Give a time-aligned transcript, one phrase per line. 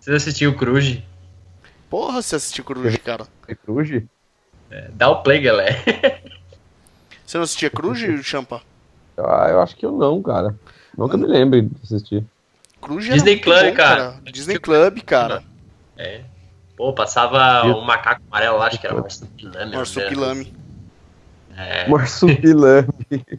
[0.00, 0.98] Você assistiu o Cruz?
[1.90, 3.26] Porra, você assistiu Cruz, cara.
[3.46, 4.02] É Cruz?
[4.70, 5.76] É, dá o play, galera.
[7.24, 8.62] Você não assistia Cruz, Champa?
[9.16, 10.54] Ah, eu acho que eu não, cara.
[10.96, 12.24] Nunca me lembro de assistir.
[12.80, 14.20] Cruz Disney Club, cara.
[14.32, 15.42] Disney Club, cara.
[15.96, 16.22] É.
[16.76, 19.72] Pô, passava um macaco amarelo lá, acho que era Marsupilame.
[19.76, 20.54] Marsupilame.
[21.56, 21.88] É.
[21.88, 22.88] Marsupilame.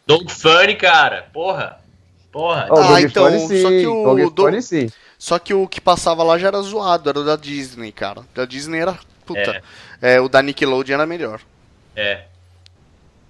[0.05, 1.28] Dog Funny, cara.
[1.32, 1.80] Porra.
[2.32, 2.68] Porra.
[2.70, 3.62] Oh, Ah, Dog então, Funny, sim.
[3.62, 4.89] só que o Dog do- Funny, sim.
[5.20, 8.23] Só que o que passava lá já era zoado, era o da Disney, cara.
[8.34, 8.98] Da Disney era.
[9.26, 9.62] Puta.
[10.02, 11.41] É, o da Nickelodeon era melhor.
[11.94, 12.23] É.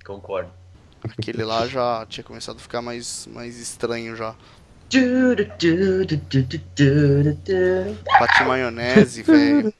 [0.06, 0.52] Concordo.
[1.04, 4.36] Aquele lá já tinha começado a ficar mais, mais estranho já.
[8.20, 9.74] Pati maionese, velho.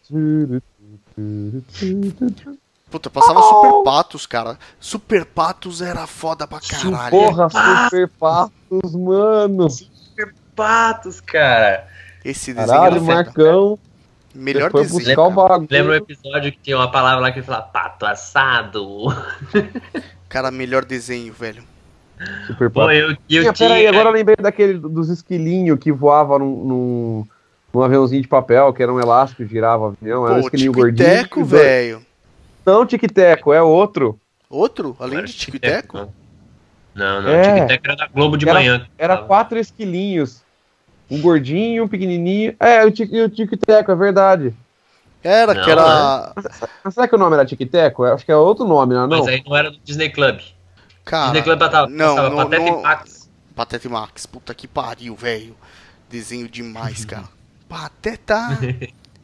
[2.90, 4.58] Puta, passava Super Patos, cara.
[4.80, 7.12] Super Patos era foda pra caralho.
[7.12, 9.68] Porra, Super Patos, mano.
[10.56, 11.88] Patos, cara.
[12.24, 13.04] Esse desenho Caralho.
[13.04, 13.80] Marcão.
[14.36, 15.00] Melhor Foi desenho.
[15.06, 15.48] buscar o cara.
[15.50, 15.68] bagulho.
[15.72, 19.08] Lembra um episódio que tinha uma palavra lá que fala pato assado?
[20.30, 21.64] Cara, melhor desenho, velho.
[22.46, 22.94] Super Patos.
[22.96, 27.28] eu, eu Tinha, peraí, agora eu lembrei daquele dos esquilinhos que voava num, num,
[27.74, 30.82] num aviãozinho de papel, que era um elástico, girava o avião, era um esquilinho Tico
[30.84, 31.10] gordinho.
[31.10, 32.06] Teco, dois- velho.
[32.66, 34.20] Não, Tic-Teco, é outro.
[34.50, 34.96] Outro?
[35.00, 36.14] Além de Tico e Teco?
[36.94, 37.30] Não, não.
[37.32, 37.60] É.
[37.62, 38.88] Tic Tac era da Globo de Era- manhã.
[38.98, 40.44] Era quatro esquilinhos.
[41.10, 42.56] Um gordinho, um pequenininho.
[42.60, 44.54] É, o Tic- e o Tic-Teco, é verdade.
[45.24, 46.34] Era, Não, que era.
[46.84, 48.06] Mas será que o nome era Tic-Teco?
[48.06, 49.08] Eu Acho que é outro nome, não é?
[49.08, 50.40] Mas aí não era do Disney Club.
[51.04, 51.26] Cara.
[51.32, 53.30] Disney Club passava, não, passava não, Pateta não- e Max.
[53.56, 54.26] Pateta e Max.
[54.26, 55.56] Puta que pariu, velho.
[56.10, 57.26] Desenho demais, cara.
[57.68, 58.58] Pateta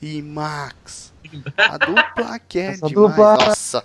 [0.02, 1.14] e Max.
[1.58, 3.10] A dupla que é Essa demais.
[3.16, 3.84] dupla- Nossa.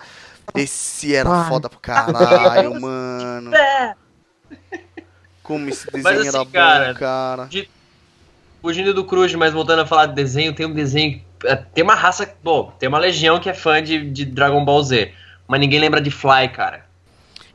[0.54, 1.48] Esse era Vai.
[1.48, 3.50] foda pro caralho, mano.
[5.42, 7.48] Como esse desenho Mas assim, era bom, cara, cara.
[8.62, 11.20] Fugindo do Cruz, mas voltando a falar de desenho, tem um desenho.
[11.44, 12.30] é, Tem uma raça.
[12.42, 15.12] Bom, tem uma legião que é fã de, de Dragon Ball Z.
[15.48, 16.84] Mas ninguém lembra de Fly, cara.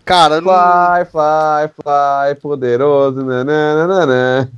[0.03, 0.52] Cara, não.
[0.52, 4.52] Fly, fly, fly, poderoso, nananana.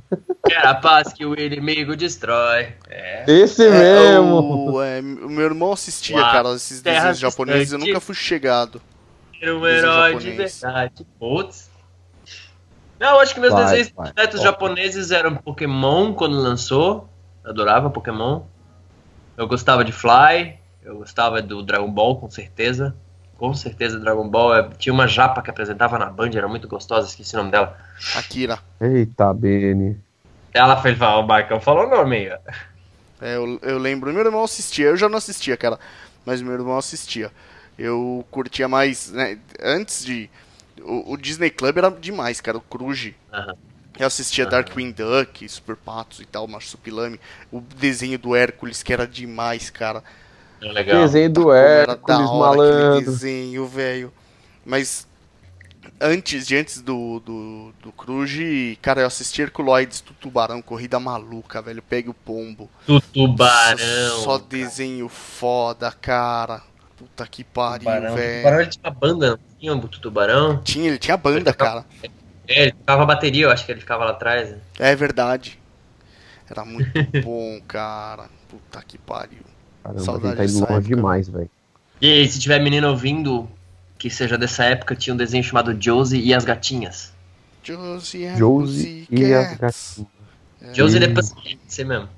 [0.50, 2.68] Era a paz que o inimigo destrói.
[2.88, 3.24] É.
[3.26, 4.72] Esse É, mesmo.
[4.72, 7.72] o, é, o meu irmão assistia, Uau, cara, esses desenhos japoneses.
[7.72, 8.80] Eu nunca fui chegado.
[9.40, 10.60] Era um herói de japonês.
[10.60, 11.06] verdade.
[11.18, 11.67] Putz.
[12.98, 17.08] Não, eu acho que meus Vai, desenhos vai, japoneses eram Pokémon quando lançou.
[17.44, 18.42] Eu adorava Pokémon.
[19.36, 20.58] Eu gostava de Fly.
[20.82, 22.94] Eu gostava do Dragon Ball, com certeza.
[23.36, 24.56] Com certeza, Dragon Ball.
[24.56, 27.76] é- Tinha uma japa que apresentava na Band, era muito gostosa, esqueci o nome dela.
[28.16, 28.58] Akira.
[28.80, 30.00] Eita, Beni.
[30.52, 32.38] Ela fez falar, o Marcão falou o nome aí, ó.
[33.20, 34.12] É, eu, eu lembro.
[34.12, 34.86] Meu irmão assistia.
[34.86, 35.78] Eu já não assistia, cara.
[36.24, 37.30] Mas meu irmão assistia.
[37.78, 39.10] Eu curtia mais.
[39.12, 40.28] Né, antes de.
[40.82, 42.58] O, o Disney Club era demais, cara.
[42.58, 43.12] O Cruz.
[43.98, 44.46] Eu assistia.
[44.46, 47.20] Darkwing Duck, Super Patos e tal, Marsupilame.
[47.50, 50.02] O desenho do Hércules, que era demais, cara.
[50.60, 51.00] É legal.
[51.02, 53.10] Desenho do era Hércules, da hora aquele malandro.
[53.10, 54.12] desenho, velho.
[54.64, 55.06] Mas
[56.00, 58.32] antes, de antes do, do, do Cruz,
[58.82, 61.82] cara, eu assisti Herculoides do Tubarão, corrida maluca, velho.
[61.82, 62.68] Pegue o pombo.
[62.86, 64.22] Do tubarão.
[64.22, 64.48] Só cara.
[64.48, 66.62] desenho foda, cara.
[66.98, 68.38] Puta que pariu, velho.
[68.42, 70.62] Tubarão ele tinha banda, não tinha o tubarão?
[70.62, 71.84] Tinha, ele tinha banda, cara.
[72.48, 74.50] É, ele tocava bateria, eu acho que ele ficava lá atrás.
[74.50, 74.58] né?
[74.78, 75.58] É verdade.
[76.50, 76.90] Era muito
[77.22, 78.28] bom, cara.
[78.48, 79.42] Puta que pariu.
[79.84, 80.80] Caramba, Saudade tá indo longe época.
[80.82, 81.50] demais, velho.
[82.00, 83.48] E aí, se tiver menino ouvindo
[83.98, 87.12] que seja dessa época, tinha um desenho chamado Josie e as Gatinhas.
[87.62, 89.98] Josie and Josie e as Pussycats.
[90.60, 90.76] gatinhas.
[90.76, 91.00] Josie Hum.
[91.06, 92.08] de Paciente, você mesmo.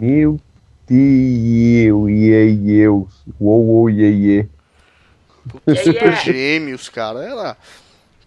[0.00, 0.40] Meu
[0.88, 3.08] Deus, iê, iê, uou,
[3.40, 4.46] uou, iê, iê.
[5.66, 6.16] Yeah, Super.
[6.16, 7.20] Gêmeos, cara.
[7.24, 7.56] Era.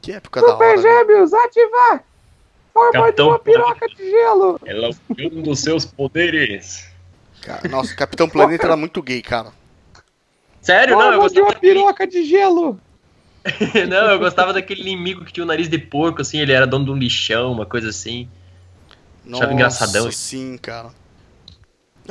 [0.02, 0.76] Que época da Super hora.
[0.78, 0.82] né?
[0.82, 2.04] Gêmeos, ativar!
[2.74, 4.60] Forma de Capitão uma piroca de gelo!
[4.66, 6.90] Ela é um dos seus poderes.
[7.42, 9.52] Cara, nossa, Capitão Planeta era muito gay, cara.
[10.62, 10.96] Sério?
[10.98, 11.74] Não, eu Forma de gostava uma daquele...
[11.74, 12.80] piroca de gelo!
[13.90, 16.86] Não, eu gostava daquele inimigo que tinha o nariz de porco, assim, ele era dono
[16.86, 18.30] de um lixão, uma coisa assim.
[19.26, 20.12] Nossa, Achava engraçadão.
[20.12, 20.90] sim, cara.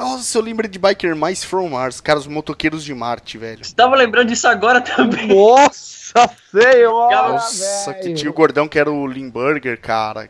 [0.01, 2.01] Nossa, eu lembro de Biker Mais From Mars.
[2.01, 3.65] Cara, os motoqueiros de Marte, velho.
[3.65, 5.29] Você tava lembrando disso agora também.
[5.29, 10.29] Nossa senhora, Nossa, que tinha o gordão que era o Limburger, cara.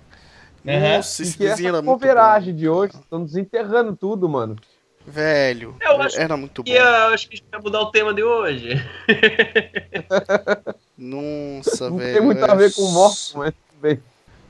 [0.65, 0.97] Uhum.
[0.97, 4.57] Nossa, esse Que desenho era essa muito coveragem de hoje, estão desenterrando tudo, mano.
[4.57, 4.63] bom.
[5.07, 6.71] Velho, Eu acho era muito bom.
[6.71, 6.85] E eu
[7.15, 8.75] acho que a gente vai mudar o tema de hoje.
[10.99, 12.13] Nossa, Não velho.
[12.13, 13.99] tem muito a é ver com morte, mas bem.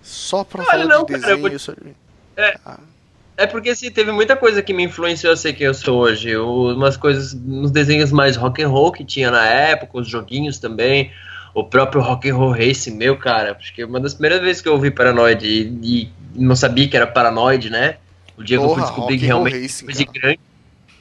[0.03, 1.73] Só pra Olha, falar não, de cara, eu vou- só-
[2.37, 2.59] É
[3.47, 6.37] porque assim, teve muita coisa que me influenciou a ser quem eu sou hoje.
[6.37, 10.59] O- Umas coisas, uns desenhos mais rock and roll que tinha na época, os joguinhos
[10.59, 11.11] também.
[11.55, 13.57] O próprio Rock and Roll Race, meu, cara.
[13.59, 16.97] Acho que uma das primeiras vezes que eu ouvi Paranoid e, e não sabia que
[16.97, 17.99] era Paranoid, né?
[18.37, 20.21] O dia que eu Porra, Rock que realmente Racing, coisa de cara.
[20.21, 20.41] grande.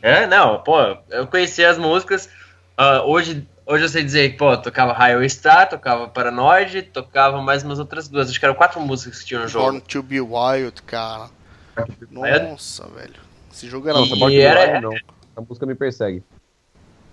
[0.01, 0.75] É, não, pô,
[1.09, 2.29] eu conheci as músicas.
[2.77, 7.79] ah, hoje, hoje eu sei dizer pô, tocava Highway Star, tocava Paranoid, tocava mais umas
[7.79, 8.29] outras duas.
[8.29, 9.65] Acho que eram quatro músicas que tinha no jogo.
[9.67, 11.29] Born to be Wild, cara.
[12.11, 12.49] Wild.
[12.49, 13.13] Nossa, velho.
[13.51, 14.81] Esse jogo era E- Nossa, muito pode era- era...
[14.81, 14.93] não.
[15.35, 16.23] A música me persegue.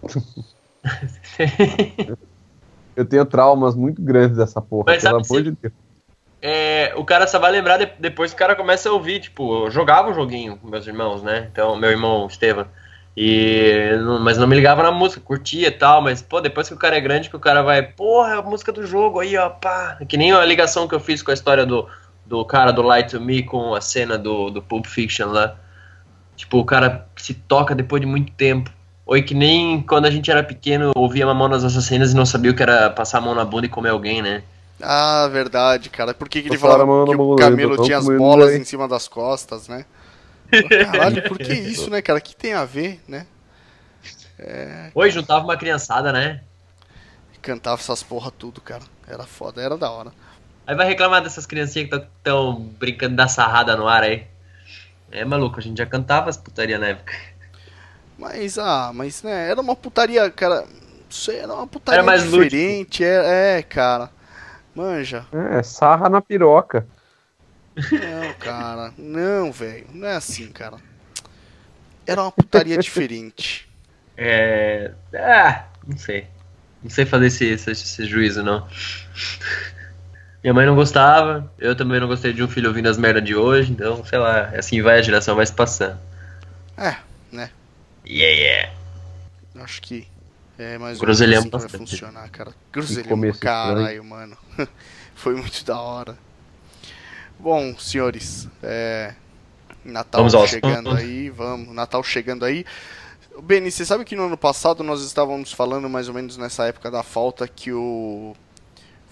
[2.95, 5.73] Eu tenho traumas muito grandes dessa porra, Mas pelo amor se- de Deus.
[6.41, 9.21] É, o cara só vai lembrar de- depois que o cara começa a ouvir.
[9.21, 11.49] Tipo, eu jogava o joguinho com meus irmãos, né?
[11.51, 12.67] Então, meu irmão Estevam.
[13.17, 16.75] E, não- mas não me ligava na música, curtia e tal, mas, pô, depois que
[16.75, 19.37] o cara é grande, que o cara vai, porra, é a música do jogo aí,
[19.37, 19.99] ó, pá.
[20.09, 21.89] Que nem a ligação que eu fiz com a história do,
[22.27, 25.57] do cara do Light to Me com a cena do, do Pulp Fiction lá.
[26.37, 28.71] Tipo, o cara se toca depois de muito tempo.
[29.07, 32.51] Ou é que nem quando a gente era pequeno, ouvia Mamonas Assassinas e não sabia
[32.51, 34.43] o que era passar a mão na bunda e comer alguém, né?
[34.83, 36.13] Ah, verdade, cara.
[36.13, 39.69] Por que, que ele falava que o Camelo tinha as bolas em cima das costas,
[39.69, 39.87] né?
[40.93, 42.19] Caralho, por que isso, né, cara?
[42.19, 43.27] O que tem a ver, né?
[44.95, 46.43] Oi, juntava uma criançada, né?
[47.41, 48.83] Cantava essas porra tudo, cara.
[49.07, 50.13] Era foda, era da hora.
[50.67, 54.27] Aí vai reclamar dessas criancinhas que estão brincando da sarrada no ar aí.
[55.11, 57.15] É maluco, a gente já cantava as putaria na época.
[58.19, 60.67] Mas, ah, mas, né, era uma putaria, cara.
[61.29, 64.11] Era uma putaria Era mais diferente, é, é, cara.
[64.75, 65.25] Manja.
[65.33, 66.87] É, sarra na piroca.
[67.77, 68.93] Não, cara.
[68.99, 69.87] Não, velho.
[69.93, 70.79] Não é assim, cara.
[72.07, 73.69] Era uma putaria diferente.
[74.17, 74.93] É.
[75.15, 76.27] Ah, não sei.
[76.83, 78.67] Não sei fazer esse, esse, esse juízo, não.
[80.47, 83.35] Minha mãe não gostava, eu também não gostei de um filho ouvindo as merdas de
[83.35, 85.99] hoje, então, sei lá, assim vai a geração vai se passando.
[86.77, 86.95] É,
[87.33, 87.51] né?
[88.07, 88.73] Yeah, yeah.
[89.57, 90.07] Acho que
[90.57, 91.77] é mais ou menos assim que vai bastante.
[91.79, 92.53] funcionar, cara.
[92.71, 94.37] Pra caralho, mano.
[95.17, 96.17] Foi muito da hora.
[97.41, 99.15] Bom, senhores, é...
[99.85, 101.75] Natal Vamos chegando aí, vamos.
[101.75, 102.65] Natal chegando aí.
[103.43, 106.89] Beni, você sabe que no ano passado nós estávamos falando mais ou menos nessa época
[106.89, 108.37] da falta que o.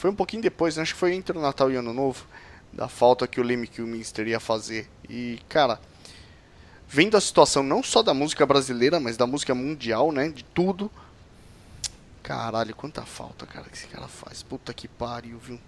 [0.05, 0.83] Foi um pouquinho depois, né?
[0.83, 2.27] acho que foi entre o Natal e o Ano Novo,
[2.71, 4.87] da falta que o Lemmy Kilminster ia fazer.
[5.09, 5.81] E, cara,
[6.87, 10.29] vendo a situação não só da música brasileira, mas da música mundial, né?
[10.29, 10.91] De tudo.
[12.23, 14.43] Caralho, quanta falta, cara, que esse cara faz.
[14.43, 15.59] Puta que pariu, viu?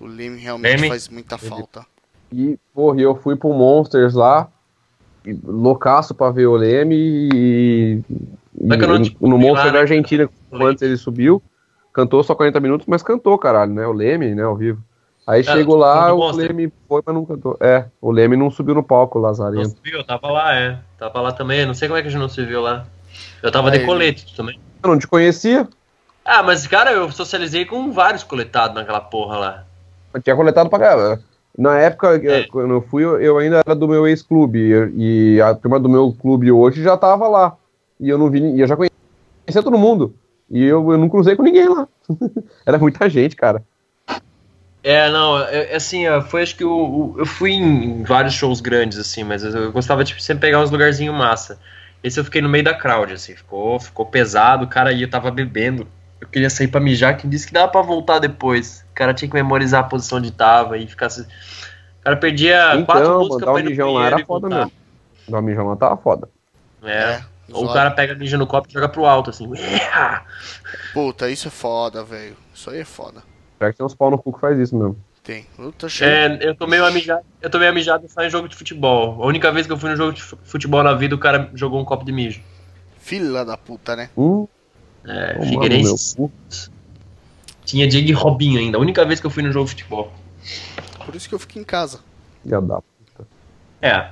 [0.00, 0.88] O Leme realmente Leme?
[0.88, 1.84] faz muita falta.
[2.32, 4.48] E, porra, eu fui pro Monsters lá,
[5.44, 8.02] loucaço pra ver o Leme e.
[8.58, 8.66] e
[9.20, 9.78] no lá, da né?
[9.80, 11.42] Argentina, antes ele subiu,
[11.92, 13.86] cantou só 40 minutos, mas cantou, caralho, né?
[13.86, 14.82] O Leme, né, ao vivo.
[15.26, 16.46] Aí Ah, chegou lá, o Monster.
[16.48, 17.56] Leme foi, mas não cantou.
[17.60, 19.68] É, o Leme não subiu no palco, o Não Lazarento.
[19.68, 20.78] se viu, eu tava lá, é.
[20.98, 22.84] Tava lá também, não sei como é que a gente não se viu lá.
[23.42, 23.86] Eu tava de Aí.
[23.86, 24.58] colete tu também.
[24.82, 25.68] Eu não te conhecia,
[26.24, 29.64] Ah, mas cara, eu socializei com vários coletados naquela porra lá.
[30.14, 31.20] eu tinha coletado pra caramba.
[31.56, 32.44] Na época, É.
[32.46, 36.50] quando eu fui, eu ainda era do meu ex-clube, e a turma do meu clube
[36.50, 37.56] hoje já tava lá.
[37.98, 40.14] E eu não vi, e eu já conhecia todo mundo.
[40.50, 41.86] E eu, eu não cruzei com ninguém lá.
[42.66, 43.62] era muita gente, cara.
[44.82, 48.32] É, não, é, é assim, ó, foi acho que o, o- eu fui em vários
[48.34, 51.58] shows grandes, assim, mas eu, eu gostava de sempre pegar uns lugarzinhos massa.
[52.02, 55.10] Esse eu fiquei no meio da crowd, assim, ficou, ficou pesado, o cara aí eu
[55.10, 55.86] tava bebendo.
[56.18, 58.84] Eu queria sair pra mijar, que disse que dava pra voltar depois.
[58.90, 61.10] O cara tinha que memorizar a posição onde tava e ficar.
[61.10, 64.18] se- O cara perdia quatro Então, músicas mandar pra um ir no mijão lá era
[64.26, 64.56] foda voltar.
[64.56, 64.72] mesmo.
[65.28, 66.28] Dar um mijão lá tava foda.
[66.82, 67.20] É.
[67.52, 69.48] Ou o cara pega mija no copo e joga pro alto, assim.
[70.94, 72.36] Puta, isso é foda, velho.
[72.54, 73.22] Isso aí é foda.
[73.58, 74.96] Será que tem uns pau no cu que faz isso mesmo?
[75.22, 75.46] Tem.
[75.58, 76.38] Luta cheia.
[76.40, 79.22] É, eu tomei uma mijada, eu tomei uma mijada só em jogo de futebol.
[79.22, 81.50] A única vez que eu fui no jogo de fu- futebol na vida, o cara
[81.54, 82.40] jogou um copo de mijo.
[82.98, 84.10] Filha da puta, né?
[84.16, 84.46] Hum,
[85.04, 86.16] É, no Figueirense.
[86.16, 86.32] cu.
[87.64, 88.78] Tinha Diego e Robinho ainda.
[88.78, 90.12] A única vez que eu fui no jogo de futebol.
[91.04, 92.00] Por isso que eu fico em casa.
[92.42, 92.80] Filha da
[93.82, 94.10] É.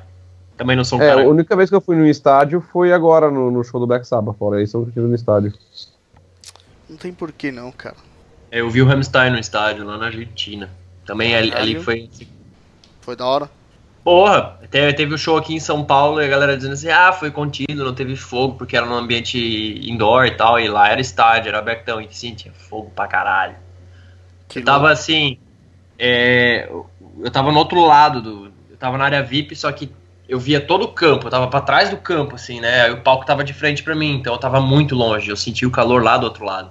[0.59, 1.23] Também não sou um É, cara.
[1.23, 4.07] a única vez que eu fui no estádio foi agora no, no show do Black
[4.07, 4.37] Sabbath.
[4.37, 5.55] Fora isso, eu tive no estádio.
[6.91, 7.97] Não tem porquê não, cara.
[8.51, 10.69] É, Eu vi o Rammstein no estádio, lá na Argentina.
[11.07, 12.11] Também ali, ali foi.
[13.01, 13.51] Foi da hora.
[14.05, 17.13] Porra, te- teve o show aqui em São Paulo e a galera dizendo assim: ah,
[17.13, 19.39] foi contido, não teve fogo porque era num ambiente
[19.89, 20.59] indoor e tal.
[20.59, 22.01] E lá era estádio, era abertão.
[22.01, 23.57] E sim, tinha fogo pra caralho.
[24.49, 25.39] Que Eu tava assim.
[25.99, 28.47] é, eu tava no outro lado do.
[28.71, 29.91] Eu tava na área VIP, só que
[30.29, 32.83] eu via todo o campo, eu tava pra trás do campo, assim, né?
[32.83, 35.31] Aí o palco tava de frente pra mim, então eu tava muito longe.
[35.31, 36.71] Eu senti o calor lá do outro lado.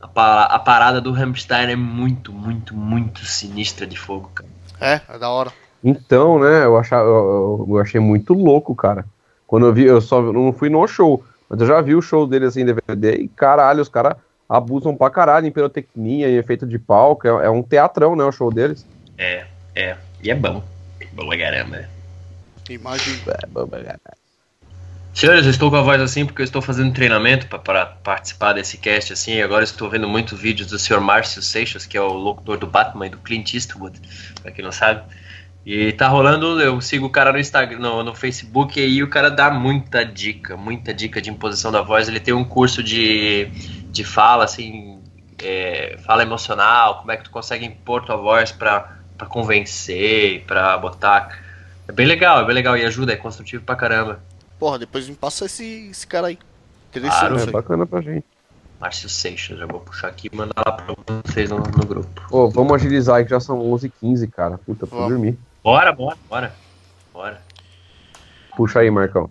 [0.00, 4.48] A, pa- a parada do Rammstein é muito, muito, muito sinistra de fogo, cara.
[4.80, 5.52] É, é da hora.
[5.82, 9.04] Então, né, eu, achava, eu, eu achei muito louco, cara.
[9.46, 12.26] Quando eu vi, eu só não fui no show, mas eu já vi o show
[12.26, 14.16] dele assim em DVD e caralho, os caras
[14.48, 17.26] abusam pra caralho em pirotecnia, em efeito de palco.
[17.26, 18.84] É, é um teatrão, né, o show deles.
[19.16, 19.96] É, é.
[20.22, 20.62] E é bom.
[21.12, 21.84] Bom pra caramba.
[22.72, 23.20] Imagem.
[25.16, 28.76] Senhores, eu estou com a voz assim porque eu estou fazendo treinamento para participar desse
[28.76, 29.36] cast assim.
[29.36, 31.00] E agora estou vendo muitos vídeos do Sr.
[31.00, 33.98] Márcio Seixas, que é o locutor do Batman e do Clint Eastwood,
[34.42, 35.02] para quem não sabe.
[35.64, 39.08] E tá rolando, eu sigo o cara no Instagram, no, no Facebook e aí o
[39.08, 42.08] cara dá muita dica, muita dica de imposição da voz.
[42.08, 43.46] Ele tem um curso de,
[43.90, 45.00] de fala, assim,
[45.42, 51.45] é, fala emocional, como é que tu consegue impor tua voz para convencer, para botar.
[51.88, 54.20] É bem legal, é bem legal e ajuda, é construtivo pra caramba.
[54.58, 56.38] Porra, depois me passa esse, esse cara aí.
[56.90, 57.24] Interessante.
[57.24, 58.24] É Claro, bacana pra gente.
[58.80, 62.22] Márcio Seixas, já vou puxar aqui e mandar lá pra vocês no, no grupo.
[62.28, 64.58] Pô, vamos agilizar aí que já são 11h15, cara.
[64.58, 65.12] Puta, pra Vamos.
[65.12, 65.38] dormir.
[65.62, 66.54] Bora, bora, bora.
[67.12, 67.42] Bora.
[68.56, 69.30] Puxa aí, Marcão.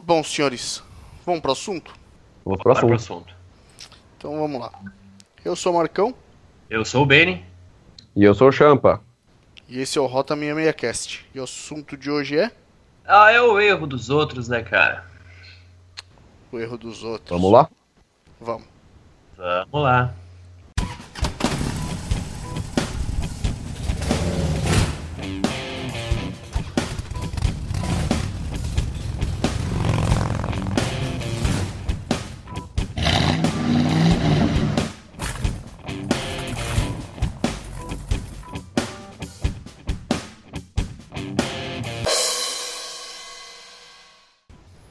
[0.00, 0.82] Bom, senhores,
[1.26, 1.92] vamos pro assunto?
[2.44, 3.14] Vamos pro Bora pro assunto.
[3.28, 3.34] assunto.
[4.16, 4.72] Então vamos lá.
[5.44, 6.14] Eu sou o Marcão
[6.68, 7.44] Eu sou o Benny.
[8.16, 9.00] E eu sou o Champa.
[9.68, 11.26] E esse é o Rota 66 Cast.
[11.34, 12.50] E o assunto de hoje é
[13.04, 15.04] Ah, é o erro dos outros, né, cara?
[16.50, 17.28] o erro dos outros.
[17.30, 17.68] Vamos lá?
[18.40, 18.66] Vamos.
[19.36, 20.14] Vamos lá.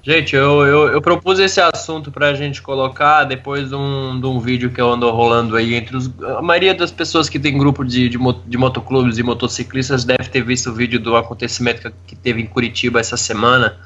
[0.07, 4.39] Gente, eu, eu, eu propus esse assunto pra gente colocar depois de um, de um
[4.39, 6.09] vídeo que eu ando rolando aí entre os.
[6.37, 10.41] A maioria das pessoas que tem grupo de, de, de motoclubes e motociclistas deve ter
[10.45, 13.77] visto o vídeo do acontecimento que, que teve em Curitiba essa semana.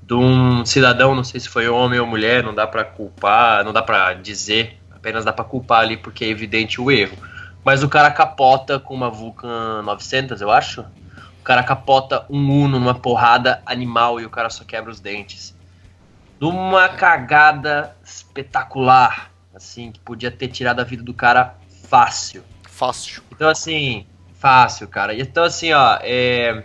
[0.00, 3.72] De um cidadão, não sei se foi homem ou mulher, não dá pra culpar, não
[3.72, 7.16] dá pra dizer, apenas dá pra culpar ali porque é evidente o erro.
[7.64, 10.82] Mas o cara capota com uma Vulcan 900, eu acho.
[11.40, 15.55] O cara capota um Uno numa porrada animal e o cara só quebra os dentes
[16.40, 21.56] numa cagada espetacular, assim, que podia ter tirado a vida do cara
[21.88, 22.42] fácil.
[22.68, 23.22] Fácil.
[23.32, 25.18] Então, assim, fácil, cara.
[25.18, 26.64] Então, assim, ó, é,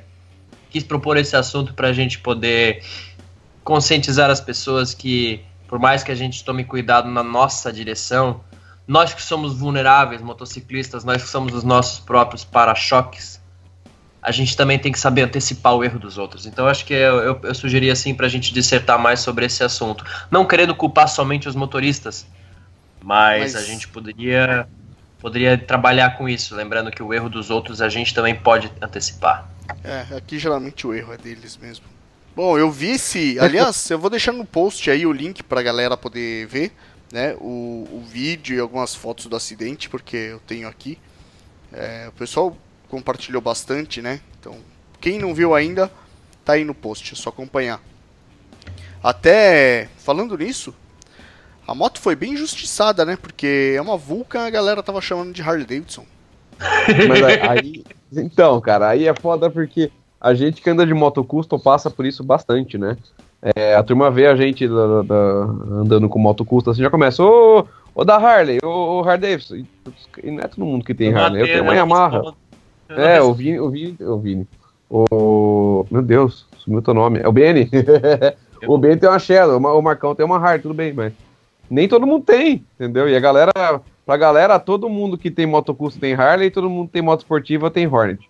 [0.69, 2.83] quis propor esse assunto pra gente poder
[3.63, 8.41] conscientizar as pessoas que, por mais que a gente tome cuidado na nossa direção,
[8.87, 13.40] nós que somos vulneráveis, motociclistas, nós que somos os nossos próprios para-choques,
[14.21, 16.45] a gente também tem que saber antecipar o erro dos outros.
[16.45, 20.05] Então, acho que eu, eu, eu sugeri, assim, pra gente dissertar mais sobre esse assunto.
[20.29, 22.25] Não querendo culpar somente os motoristas,
[23.03, 24.67] mas, Mas- a gente poderia
[25.19, 29.47] poderia trabalhar com isso, lembrando que o erro dos outros a gente também pode antecipar.
[29.83, 31.85] É, aqui geralmente o erro é deles mesmo.
[32.35, 33.37] Bom, eu vi esse.
[33.39, 36.71] Aliás, eu vou deixar no post aí o link pra galera poder ver,
[37.11, 37.35] né?
[37.39, 40.97] O, o vídeo e algumas fotos do acidente, porque eu tenho aqui.
[41.71, 42.57] É, o pessoal
[42.91, 44.19] compartilhou bastante, né?
[44.39, 44.55] Então,
[45.00, 45.89] quem não viu ainda,
[46.43, 47.81] tá aí no post, é só acompanhar.
[49.01, 50.74] Até falando nisso,
[51.67, 53.17] a moto foi bem injustiçada, né?
[53.19, 56.05] Porque é uma Vulcan, a galera tava chamando de Harley Davidson.
[57.07, 57.83] Mas aí,
[58.13, 62.05] Então, cara, aí é foda porque a gente que anda de moto custom passa por
[62.05, 62.98] isso bastante, né?
[63.55, 65.15] É, a turma vê a gente da- da-
[65.81, 69.55] andando com moto custom assim, já começa, ô, ô da Harley, ô, ô Harley Davidson.
[69.55, 69.65] E,
[70.24, 72.36] e não é todo mundo que tem Harley, eu tenho uma Yamaha.
[72.98, 74.48] É, o Vini, o Vini, o Vini.
[74.89, 75.86] O.
[75.89, 77.19] Meu Deus, sumiu teu nome.
[77.19, 77.69] É o Benny.
[78.67, 81.13] o Benny tem uma Shadow, o Ma- o Marcão tem uma Harley, tudo bem, mas.
[81.69, 83.07] Nem todo mundo tem, entendeu?
[83.07, 83.51] E a galera.
[84.05, 87.21] Pra galera, todo mundo que tem moto custom tem Harley, todo mundo que tem moto
[87.21, 88.27] esportiva tem Hornet.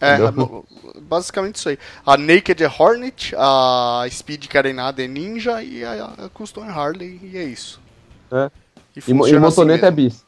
[0.00, 0.64] É, Entendeu?
[1.02, 1.78] basicamente isso aí.
[2.04, 7.36] A Naked é Hornet, a Speed Carenada é Ninja e a, Custom é Harley, e
[7.38, 7.80] é isso.
[8.30, 8.50] É.
[8.96, 10.08] E, E, e assim motoneta é mesmo.
[10.10, 10.24] bis.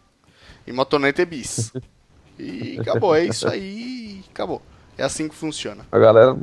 [0.67, 1.73] E motoneta é bis.
[2.39, 4.61] e acabou, é isso aí, e acabou.
[4.97, 5.85] É assim que funciona.
[5.91, 6.37] A galera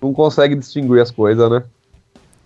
[0.00, 1.62] não consegue distinguir as coisas, né?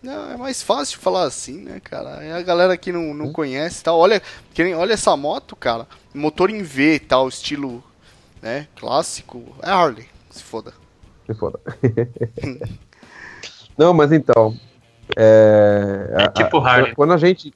[0.02, 2.22] Não, é mais fácil falar assim, né, cara?
[2.22, 3.98] É a galera que não, não conhece e tal.
[3.98, 4.22] Olha,
[4.54, 5.86] que nem- olha essa moto, cara.
[6.14, 7.82] Motor em V e tal, estilo
[8.40, 9.42] né, clássico.
[9.62, 10.72] É Harley, se foda.
[11.26, 11.58] Se foda.
[13.76, 14.54] Não, mas então.
[15.16, 16.94] É, É a- tipo a- Harley.
[16.94, 17.52] Quando a gente,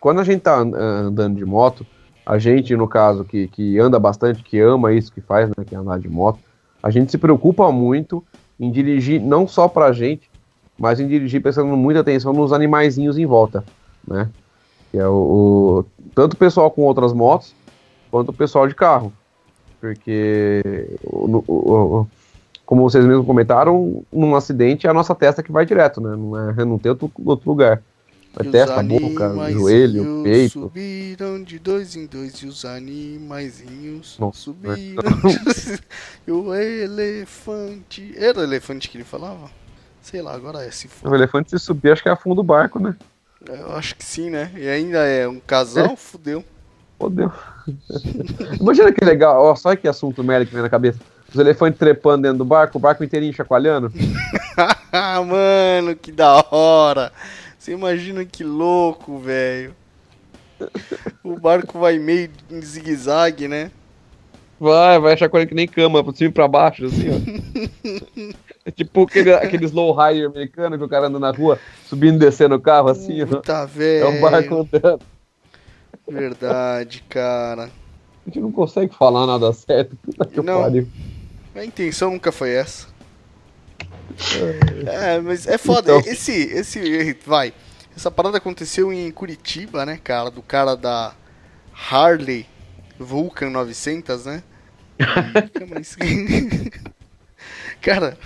[0.00, 1.86] quando a gente tá an- andando de moto,
[2.26, 5.74] a gente, no caso, que, que anda bastante, que ama isso que faz, né, que
[5.74, 6.40] é andar de moto,
[6.82, 8.22] a gente se preocupa muito
[8.58, 10.28] em dirigir não só pra gente,
[10.78, 13.64] mas em dirigir prestando muita atenção nos animaizinhos em volta,
[14.06, 14.28] né?
[14.90, 17.54] Que é o, o- tanto o pessoal com outras motos,
[18.10, 19.12] quanto o pessoal de carro.
[19.80, 20.62] Porque,
[21.04, 22.06] o- o-
[22.64, 26.16] como vocês mesmos comentaram, num acidente é a nossa testa que vai direto, né?
[26.16, 27.82] Não, é, não tem outro, outro lugar.
[28.38, 30.60] Os testa, boca, joelho, peito.
[30.60, 35.02] Subiram de dois em dois e os animaizinhos Nossa, subiram.
[36.26, 38.14] e o elefante.
[38.16, 39.50] Era o elefante que ele falava?
[40.02, 41.10] Sei lá, agora é se for.
[41.10, 42.94] O elefante se subir, acho que é a fundo do barco, né?
[43.48, 44.50] Eu acho que sim, né?
[44.56, 45.96] E ainda é um casal, É.
[45.96, 46.44] fudeu.
[46.98, 47.32] Fodeu.
[48.60, 50.98] Imagina que legal, ó, só que assunto merda que vem na cabeça.
[51.28, 53.90] Os elefantes trepando dentro do barco, o barco inteirinho chacoalhando.
[54.98, 57.12] Ah, mano, que da hora.
[57.66, 59.74] Você imagina que louco, velho.
[61.24, 63.72] O barco vai meio em zigue-zague, né?
[64.60, 68.36] Vai, vai chacoalhando que nem cama, pra cima e pra baixo, assim, ó.
[68.64, 72.18] É tipo aquele, aquele slow rider americano que o cara anda na rua, subindo e
[72.20, 73.26] descendo o carro, assim, ó.
[73.26, 74.08] Puta, É velho.
[74.10, 75.00] um barco andando.
[76.08, 77.64] Verdade, cara.
[77.64, 77.68] A
[78.26, 79.96] gente não consegue falar nada certo.
[79.96, 80.62] Puta que Não.
[80.62, 80.86] pariu.
[81.52, 82.86] A intenção nunca foi essa.
[84.86, 85.96] É, mas é foda.
[85.96, 86.12] Então.
[86.12, 87.52] Esse, esse, vai.
[87.96, 90.30] Essa parada aconteceu em Curitiba, né, cara?
[90.30, 91.14] Do cara da
[91.90, 92.46] Harley
[92.98, 94.42] Vulcan 900, né?
[95.68, 95.96] Mas-
[97.80, 98.18] cara,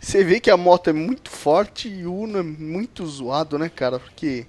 [0.00, 3.68] você vê que a moto é muito forte e o Uno é muito zoado, né,
[3.68, 3.98] cara?
[3.98, 4.46] Porque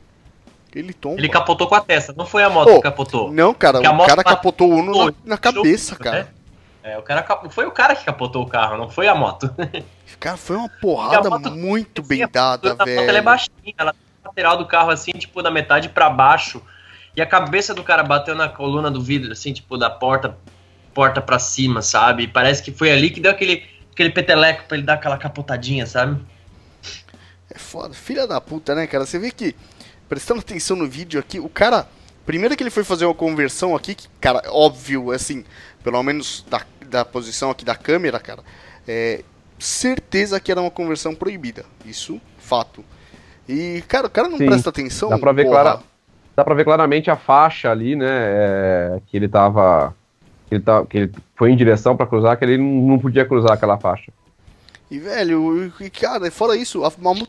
[0.74, 1.20] ele tomba.
[1.20, 3.32] Ele capotou com a testa, não foi a moto Ô, que capotou.
[3.32, 6.24] Não, cara, o cara capotou o Uno na, na cabeça, jogo, cara.
[6.24, 6.28] né?
[6.90, 9.54] É, o cara foi o cara que capotou o carro, não foi a moto.
[10.20, 13.08] Cara, foi uma porrada E moto- muito Sim, bem dada, A moto velho.
[13.10, 16.62] ela é baixinha, ela tá na lateral do carro assim, tipo, da metade pra baixo.
[17.16, 20.36] E a cabeça do cara bateu na coluna do vidro, assim, tipo, da porta
[20.94, 22.28] porta pra cima, sabe?
[22.28, 26.20] Parece que foi ali que deu aquele, aquele peteleco pra ele dar aquela capotadinha, sabe?
[27.50, 29.06] É foda, filha da puta, né, cara?
[29.06, 29.56] Você vê que,
[30.10, 31.88] prestando atenção no vídeo aqui, o cara.
[32.26, 35.44] Primeiro que ele foi fazer uma conversão aqui, que, cara, óbvio, assim,
[35.84, 38.44] pelo menos da, da posição aqui da câmera, cara,
[38.88, 39.24] é
[39.58, 41.66] certeza que era uma conversão proibida.
[41.86, 42.84] Isso, fato.
[43.48, 45.10] E, cara, o cara não Sim, presta atenção.
[45.10, 45.62] dá pra ver porra.
[45.62, 45.80] clara-
[46.36, 48.08] Dá pra ver claramente a faixa ali, né?
[48.10, 49.94] é, que ele tava.
[50.48, 53.52] Que ele, tá, que ele foi em direção pra cruzar, que ele não, podia cruzar
[53.52, 54.12] aquela faixa.
[54.90, 56.88] E, velho, e, cara, fora isso, a,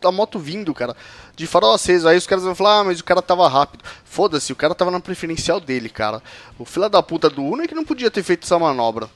[0.08, 0.96] a moto vindo, cara,
[1.36, 3.84] de farol aceso, aí os caras vão falar, ah, mas o cara tava rápido.
[4.04, 6.23] Foda-se, o cara tava na preferencial dele, cara.
[6.58, 9.08] O filho da puta do Uno é que não podia ter feito essa manobra.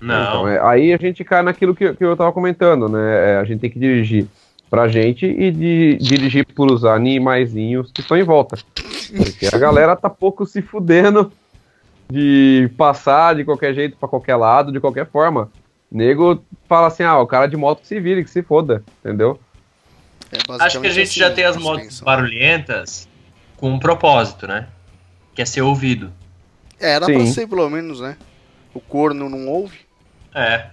[0.00, 0.28] Não.
[0.28, 3.32] Então, é, aí a gente cai naquilo que, que eu tava comentando, né?
[3.32, 4.26] É, a gente tem que dirigir
[4.68, 8.58] pra gente e de, dirigir pros animaizinhos que estão em volta.
[9.16, 11.32] Porque a galera tá pouco se fudendo
[12.10, 15.50] de passar de qualquer jeito pra qualquer lado, de qualquer forma.
[15.90, 19.38] Nego fala assim, ah, o cara de moto que se vire, que se foda, entendeu?
[20.32, 22.04] É Acho que a gente assim já tem as motos pensam.
[22.04, 23.08] barulhentas
[23.56, 24.68] com um propósito, né?
[25.34, 26.12] Que é ser ouvido.
[26.80, 27.26] É, era pra Sim.
[27.26, 28.16] ser pelo menos, né?
[28.74, 29.85] O corno não ouve.
[30.36, 30.66] É.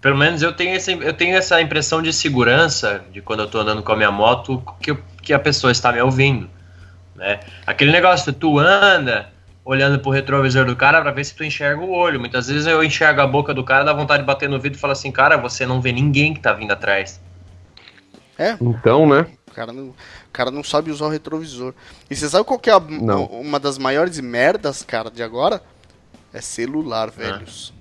[0.00, 3.58] Pelo menos eu tenho, esse, eu tenho essa impressão de segurança de quando eu tô
[3.60, 6.48] andando com a minha moto que, eu- que a pessoa está me ouvindo.
[7.14, 7.40] Né?
[7.66, 9.30] Aquele negócio, tu anda
[9.64, 12.20] olhando pro retrovisor do cara pra ver se tu enxerga o olho.
[12.20, 14.80] Muitas vezes eu enxergo a boca do cara, dá vontade de bater no vidro e
[14.80, 17.20] falar assim, cara, você não vê ninguém que tá vindo atrás.
[18.60, 19.26] Então, né?
[19.48, 19.94] O cara não, o
[20.32, 21.74] cara não sabe usar o retrovisor.
[22.08, 23.24] E você sabe qual que é a- Não.
[23.24, 25.62] uma das maiores merdas, cara, de agora?
[26.32, 27.72] É celular, velhos.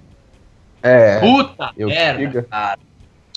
[0.86, 1.20] É.
[1.20, 2.44] Puta eu merda, diga.
[2.44, 2.80] cara.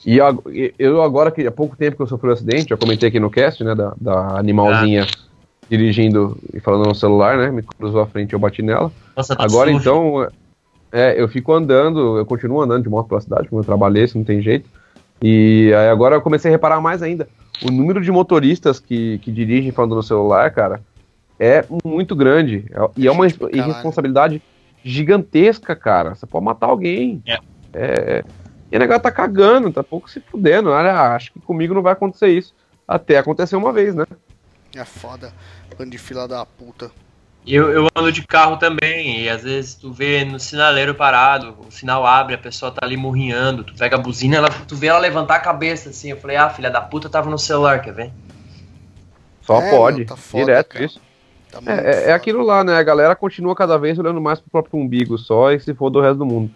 [0.04, 0.42] E eu,
[0.78, 3.30] eu agora, que há pouco tempo que eu sofri um acidente, já comentei aqui no
[3.30, 5.06] cast, né, da, da animalzinha
[5.68, 8.92] dirigindo e falando no celular, né, me cruzou à frente e eu bati nela.
[9.16, 9.80] Nossa, tá Agora sujo.
[9.80, 10.28] então,
[10.92, 14.16] é, eu fico andando, eu continuo andando de moto pela cidade, como eu trabalhei, isso
[14.16, 14.68] não tem jeito.
[15.22, 17.28] E aí agora eu comecei a reparar mais ainda.
[17.62, 20.80] O número de motoristas que, que dirigem falando no celular, cara,
[21.40, 22.64] é muito grande.
[22.70, 24.40] É- E é uma irresponsabilidade
[24.84, 26.14] gigantesca, cara.
[26.14, 27.22] Você pode matar alguém.
[27.26, 27.38] É.
[27.72, 28.24] É,
[28.70, 30.70] e a negócio tá cagando, tá pouco se fudendo.
[30.70, 32.54] Olha, acho que comigo não vai acontecer isso.
[32.86, 34.04] Até aconteceu uma vez, né?
[34.74, 35.32] É foda.
[35.76, 36.90] Bando de fila da puta.
[37.46, 41.70] Eu, eu ando de carro também, e às vezes tu vê no sinaleiro parado, o
[41.70, 44.98] sinal abre, a pessoa tá ali murrinhando, tu pega a buzina, ela, tu vê ela
[44.98, 46.10] levantar a cabeça assim.
[46.10, 48.12] Eu falei, ah, filha da puta tava no celular, quer ver?
[49.40, 49.98] Só É, pode.
[49.98, 50.84] meu, tá foda, direto cara.
[50.84, 51.00] isso.
[51.50, 52.74] Tá É, é, é aquilo lá, né?
[52.76, 56.00] A galera continua cada vez olhando mais pro próprio umbigo só e se for do
[56.00, 56.50] resto do mundo.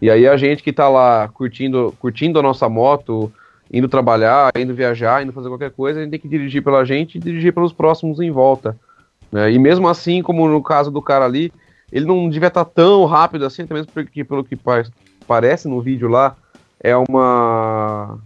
[0.00, 3.30] E aí a gente que tá lá curtindo, curtindo a nossa moto,
[3.72, 7.18] indo trabalhar, indo viajar, indo fazer qualquer coisa, a gente tem que dirigir pela gente
[7.18, 8.76] e dirigir pelos próximos em volta.
[9.30, 9.52] né?
[9.52, 11.52] E mesmo assim, como no caso do cara ali,
[11.92, 14.84] ele não devia estar tão rápido assim, até mesmo porque pelo que pa-
[15.26, 16.34] parece no vídeo lá,
[16.82, 18.18] é uma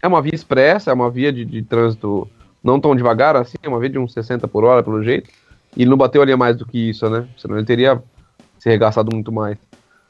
[0.00, 2.28] é uma via expressa, é uma via de, de trânsito
[2.62, 5.28] não tão devagar assim, é uma via de uns 60 por hora, pelo jeito.
[5.76, 7.26] E ele não bateu ali mais do que isso, né?
[7.36, 8.02] Senão ele teria
[8.58, 9.56] se arregaçado muito mais.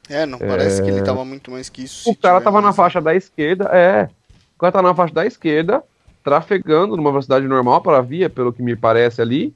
[0.08, 2.08] É, não parece que ele tava muito mais que isso.
[2.08, 4.08] O cara tava na faixa da esquerda, é.
[4.56, 5.82] O cara tá na faixa da esquerda,
[6.24, 9.54] trafegando numa velocidade normal para a via, pelo que me parece ali.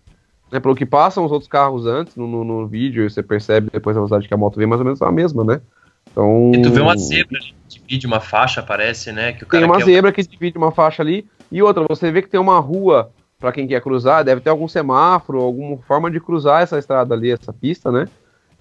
[0.51, 3.71] Né, pelo que passam os outros carros antes no, no, no vídeo, e você percebe
[3.73, 5.63] depois a velocidade que a moto vem mais ou menos a mesma, né?
[6.11, 9.33] Então, E tu vê uma zebra ali que divide uma faixa, parece, né?
[9.33, 12.13] Que o cara tem uma quer- zebra que divide uma faixa ali e outra, você
[12.13, 13.11] vê que tem uma rua
[13.43, 17.33] para quem quer cruzar, deve ter algum semáforo, alguma forma de cruzar essa estrada ali,
[17.33, 18.07] essa pista, né?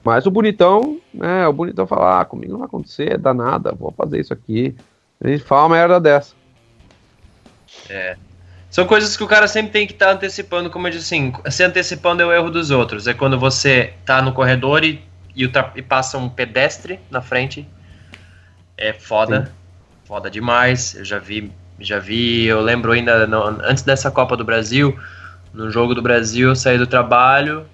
[0.04, 1.48] Mas o bonitão, né?
[1.48, 4.76] O bonitão fala, ah, comigo não vai acontecer, dá nada, vou fazer isso aqui.
[5.24, 6.34] Ele fala uma merda dessa.
[8.72, 11.64] São coisas que o cara sempre tem que estar antecipando, como eu disse assim, se
[11.64, 13.06] antecipando é o erro dos outros.
[13.06, 15.04] É quando você tá no corredor e,
[15.36, 15.44] e,
[15.76, 17.68] e passa um pedestre na frente.
[18.76, 19.54] É foda.
[20.06, 20.96] Foda demais.
[20.96, 21.52] Eu já vi,
[21.84, 24.98] já vi, eu lembro ainda no- antes dessa Copa do Brasil,
[25.54, 27.66] no jogo do Brasil, eu saí do trabalho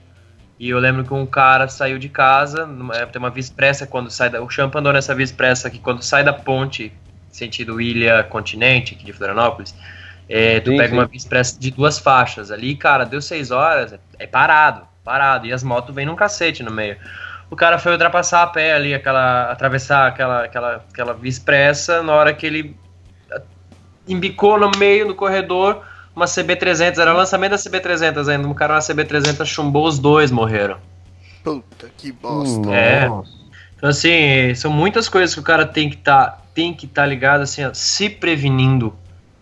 [0.59, 3.85] e eu lembro que um cara saiu de casa, numa- é, tem uma via expressa
[3.87, 6.91] quando sai da, o Champa andou nessa via expressa que quando sai da ponte
[7.29, 9.75] sentido Ilha Continente aqui de Florianópolis,
[10.29, 10.95] é, tu Sim, pega sim.
[10.95, 15.45] uma via expressa de duas faixas ali, cara, deu seis horas, é, é parado, parado,
[15.47, 16.97] e as motos vêm num cacete no meio.
[17.49, 22.13] O cara foi ultrapassar a pé ali, aquela, atravessar aquela, aquela, aquela via expressa, na
[22.13, 22.75] hora que ele
[24.07, 25.81] embicou no meio do corredor,
[26.15, 30.31] uma CB300, era o lançamento da CB300 ainda, um cara uma CB300 chumbou, os dois
[30.31, 30.77] morreram.
[31.43, 32.73] Puta, que bosta.
[32.73, 33.05] É.
[33.77, 37.41] Então, assim, são muitas coisas que o cara tem que tá, tem que estar ligado,
[37.41, 38.93] assim, ó, se prevenindo.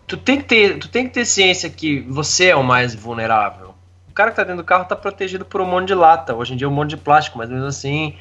[0.06, 3.74] Tu tem, que ter, tu tem que ter ciência que você é o mais vulnerável.
[4.08, 6.34] O cara que tá dentro do carro tá protegido por um monte de lata.
[6.34, 8.14] Hoje em dia é um monte de plástico, mas mesmo assim,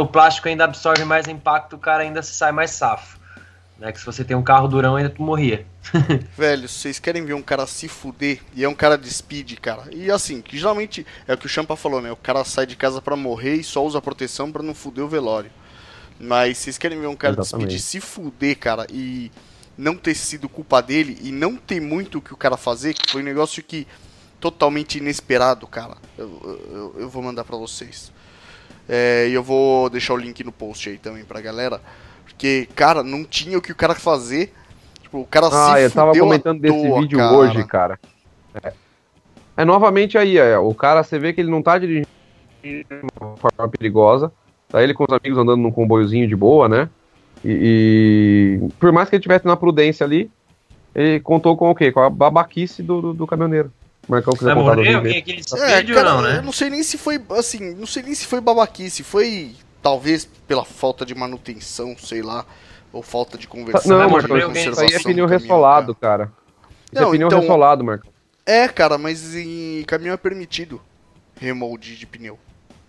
[0.00, 3.20] o plástico ainda absorve mais impacto, o cara ainda se sai mais safo.
[3.82, 3.90] Né?
[3.90, 5.66] Que se você tem um carro durão, ainda tu morria.
[6.38, 8.40] Velho, vocês querem ver um cara se fuder?
[8.54, 9.92] E é um cara de speed, cara.
[9.92, 12.12] E assim, que geralmente é o que o Champa falou, né?
[12.12, 15.08] O cara sai de casa pra morrer e só usa proteção pra não fuder o
[15.08, 15.50] velório.
[16.20, 17.70] Mas vocês querem ver um cara de Exatamente.
[17.70, 19.32] speed se fuder, cara, e
[19.76, 23.10] não ter sido culpa dele e não ter muito o que o cara fazer, que
[23.10, 23.84] foi um negócio que
[24.38, 25.96] totalmente inesperado, cara.
[26.16, 28.12] Eu, eu, eu vou mandar pra vocês.
[28.88, 31.80] É, e eu vou deixar o link no post aí também pra galera.
[32.32, 34.52] Porque, cara, não tinha o que o cara fazer.
[35.02, 37.32] Tipo, o cara Ah, se eu tava comentando desse toa, vídeo cara.
[37.36, 38.00] hoje, cara.
[38.62, 38.72] É.
[39.58, 42.08] É, novamente aí, é, o cara, você vê que ele não tá dirigindo
[42.64, 42.86] de
[43.20, 44.32] uma forma perigosa.
[44.68, 46.88] Tá ele com os amigos andando num comboiozinho de boa, né?
[47.44, 50.30] E, e por mais que ele tivesse na prudência ali,
[50.94, 51.92] ele contou com o quê?
[51.92, 53.70] Com a babaquice do, do, do caminhoneiro.
[54.08, 55.22] O Marcão quiser Vai contar morrer do alguém vídeo.
[55.22, 56.42] aqui nesse É, vídeo cara, ou não, eu né?
[56.42, 60.64] não sei nem se foi, assim, não sei nem se foi babaquice, foi talvez pela
[60.64, 62.46] falta de manutenção, sei lá,
[62.92, 63.98] ou falta de conversão.
[63.98, 66.30] Não, Marcão, isso aí é pneu ressolado, cara.
[66.92, 68.10] Isso Não, é pneu então- ressolado, Marcão.
[68.10, 68.12] cara.
[68.64, 70.80] É, cara, mas em caminhão é permitido
[71.36, 72.38] remolde de pneu.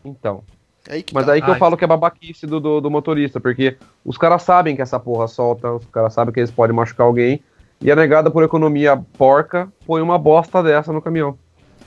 [0.04, 0.44] Então.
[0.88, 1.32] É aí que Mas tá.
[1.32, 1.60] aí que eu Ai.
[1.60, 5.28] falo que é babaquice do, do, do motorista, porque os caras sabem que essa porra
[5.30, 7.42] solta, os caras sabem que eles podem machucar alguém,
[7.80, 11.38] e a negada por economia porca põe uma bosta dessa no caminhão.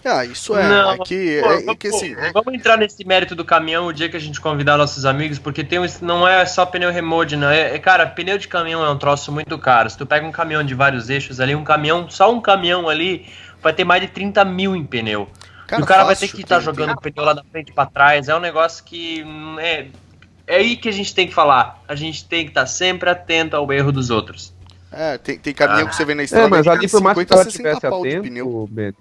[0.08, 0.68] Ah, isso é.
[0.68, 2.14] Não, é que, Pô, é, é vamos- que assim.
[2.32, 5.64] Vamos entrar nesse mérito do caminhão o dia que a gente convidar nossos amigos, porque
[5.64, 7.50] tem um, não é só pneu remote, não.
[7.50, 9.90] É, é, cara, pneu de caminhão é um troço muito caro.
[9.90, 13.26] Se tu pega um caminhão de vários eixos ali, um caminhão, só um caminhão ali,
[13.62, 15.28] vai ter mais de 30 mil em pneu.
[15.76, 17.72] e o cara vai ter fácil, que estar tem- jogando tem- pneu lá da frente
[17.72, 18.28] pra trás.
[18.28, 19.86] É um negócio que hum, é.
[20.46, 21.82] É aí que a gente tem que falar.
[21.88, 24.54] A gente tem que estar sempre atento ao erro dos outros.
[24.92, 26.46] É, tem, tem caminhão que você vê na estrada.
[26.46, 28.46] É, mas ali tem por mais que o 50, cara 60 tivesse de pneu.
[28.46, 28.96] atento, Benny,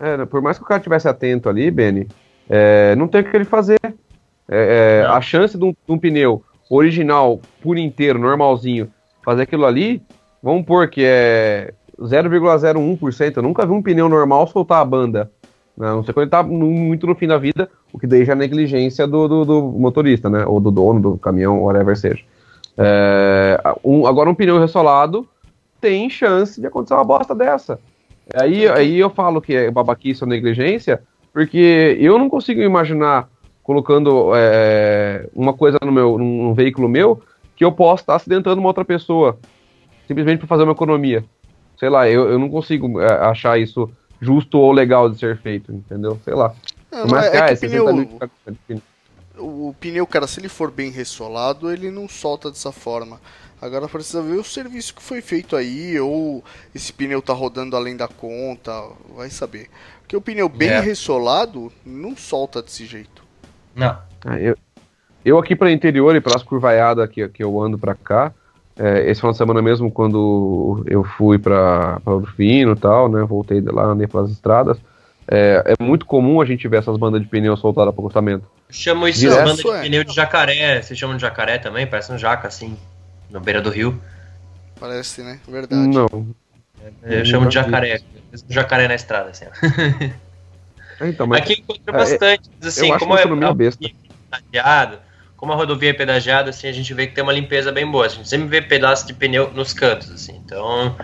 [0.00, 2.08] é, por mais que o cara tivesse atento ali, Benny,
[2.48, 3.78] é, não tem o que ele fazer.
[3.84, 8.90] É, é, a chance de um, de um pneu original, por inteiro, normalzinho,
[9.24, 10.02] fazer aquilo ali,
[10.42, 13.36] vamos pôr que é 0,01%.
[13.36, 15.30] Eu nunca vi um pneu normal soltar a banda.
[15.76, 15.88] né?
[15.88, 18.32] A não sei quando ele tá muito no fim da vida, o que daí já
[18.32, 20.44] é negligência do, do, do motorista, né?
[20.46, 22.22] Ou do dono do caminhão, whatever seja.
[22.76, 25.28] É, um- agora um pneu ressolado
[25.80, 27.78] tem chance de acontecer uma bosta dessa.
[28.34, 33.28] Aí, aí eu falo que é babaquice ou negligência, porque eu não consigo imaginar
[33.62, 37.22] colocando é, uma coisa no meu, num, veículo meu
[37.54, 39.38] que eu possa estar acidentando uma outra pessoa,
[40.06, 41.24] simplesmente para fazer uma economia.
[41.78, 45.72] Sei lá, eu, eu não consigo é, achar isso justo ou legal de ser feito,
[45.72, 46.18] entendeu?
[46.24, 46.54] Sei lá.
[46.90, 48.04] Não, Mas, é, é cara, o 60 pneu,
[48.46, 48.82] de pneu.
[49.38, 53.20] o pneu, cara, se ele for bem ressolado, ele não solta dessa forma.
[53.62, 56.42] Agora precisa ver o serviço que foi feito aí, ou
[56.74, 58.72] esse pneu tá rodando além da conta,
[59.14, 59.68] vai saber.
[60.00, 60.80] Porque o pneu bem É.
[60.80, 63.22] ressolado não solta desse jeito.
[63.72, 63.96] Não.
[64.26, 64.56] Ah, eu,
[65.24, 68.32] eu aqui para interior e pelas curvaiadas que, que eu ando para cá,
[68.76, 73.60] é, esse final de semana mesmo, quando eu fui para Urfino e tal, né, voltei
[73.60, 74.76] de lá, andei pelas estradas,
[75.28, 78.44] é, é muito comum a gente ver essas bandas de pneu soltadas para acostamento.
[78.68, 79.82] Chamo isso de banda de é.
[79.82, 80.82] pneu de jacaré.
[80.82, 81.86] Vocês chamam de jacaré também?
[81.86, 82.76] Parece um jaca, assim,
[83.32, 84.00] na beira do rio.
[84.78, 85.40] Parece, né?
[85.48, 85.88] Verdade.
[85.88, 86.08] Não.
[87.02, 88.00] Eu Hum, chamo de jacaré.
[88.48, 89.44] Jacaré na estrada, assim.
[91.00, 92.50] É, Então, mas Aqui encontra é, bastante.
[92.58, 93.90] Mas, assim, eu acho como que é, é besta.
[94.30, 94.98] tadeado,
[95.36, 98.06] como a rodovia é pedagiada, assim, a gente vê que tem uma limpeza bem boa.
[98.06, 100.40] A gente sempre vê pedaço de pneu nos cantos, assim.
[100.44, 100.96] Então,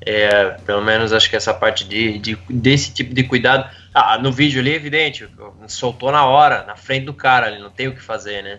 [0.00, 3.68] é, pelo menos acho que essa parte de, de, desse tipo de cuidado.
[3.92, 5.28] Ah, no vídeo ali é evidente,
[5.66, 8.58] soltou na hora, na frente do cara ali, não tem o que fazer, né?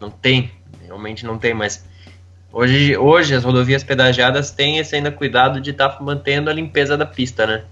[0.00, 0.50] Não tem,
[0.86, 1.84] realmente não tem, mas
[2.52, 6.96] hoje, hoje as rodovias pedagiadas têm esse ainda cuidado de estar tá mantendo a limpeza
[6.96, 7.64] da pista, né?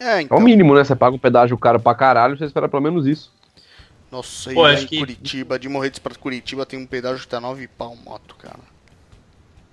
[0.00, 0.36] É, então...
[0.36, 0.82] é o mínimo, né?
[0.82, 3.32] Você paga um pedágio caro pra caralho, você espera pelo menos isso.
[4.10, 4.98] Nossa, Pô, e em que...
[4.98, 8.60] Curitiba, de Morretes pra Curitiba tem um pedágio que tá 9 pau moto, cara.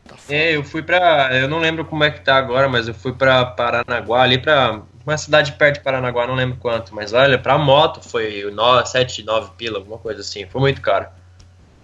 [0.08, 1.30] Tá é, eu fui pra.
[1.32, 4.82] Eu não lembro como é que tá agora, mas eu fui pra Paranaguá, ali pra
[5.06, 9.24] uma cidade perto de Paranaguá, não lembro quanto, mas olha, pra moto foi 9, 7,
[9.24, 11.08] 9 pila, alguma coisa assim, foi muito caro.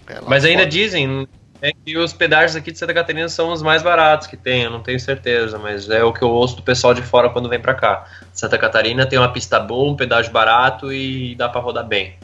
[0.08, 0.72] É mas ainda foda.
[0.72, 1.28] dizem
[1.62, 4.70] é que os pedágios aqui de Santa Catarina são os mais baratos que tem, eu
[4.70, 7.60] não tenho certeza, mas é o que eu ouço do pessoal de fora quando vem
[7.60, 8.06] pra cá.
[8.34, 12.16] Santa Catarina tem uma pista boa, um pedágio barato e dá pra rodar bem.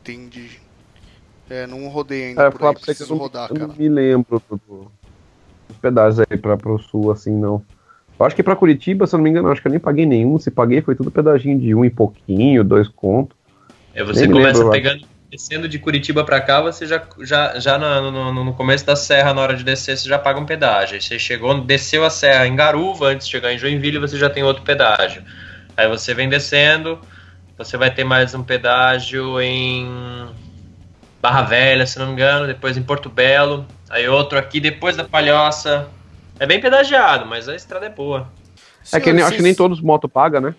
[0.00, 0.58] Entendi.
[1.50, 3.60] É, não rodei ainda é, por aí, preciso rodar, cara.
[3.60, 4.42] Eu não me lembro
[5.68, 7.62] dos pedágios aí pra, pro sul, assim, não.
[8.18, 10.04] Eu acho que pra Curitiba, se eu não me engano, acho que eu nem paguei
[10.04, 10.38] nenhum.
[10.38, 13.36] Se paguei, foi tudo pedaginho de um e pouquinho, dois contos.
[13.94, 17.78] É, você nem começa lembro, pegando, descendo de Curitiba pra cá, você já, já, já
[17.78, 20.94] no, no, no, começo da serra, na hora de descer, você já paga um pedágio.
[20.94, 24.30] Aí você chegou, desceu a serra em Garuva, antes de chegar em Joinville, você já
[24.30, 25.22] tem outro pedágio.
[25.76, 26.98] Aí você vem descendo,
[27.56, 29.86] você vai ter mais um pedágio em
[31.20, 35.04] Barra Velha, se não me engano, depois em Porto Belo, aí outro aqui depois da
[35.04, 35.88] Palhoça,
[36.40, 38.32] é bem pedagiado, mas a estrada é boa.
[38.92, 40.54] É que nem, acho que nem todos moto paga, né?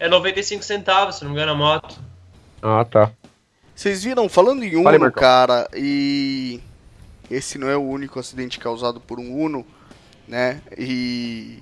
[0.00, 1.98] É 95 centavos, se não me engano, a moto.
[2.62, 3.10] Ah, tá.
[3.76, 6.62] Vocês viram, falando em Uno, Fale, cara, e
[7.30, 9.66] esse não é o único acidente causado por um Uno,
[10.26, 10.62] né?
[10.78, 11.58] E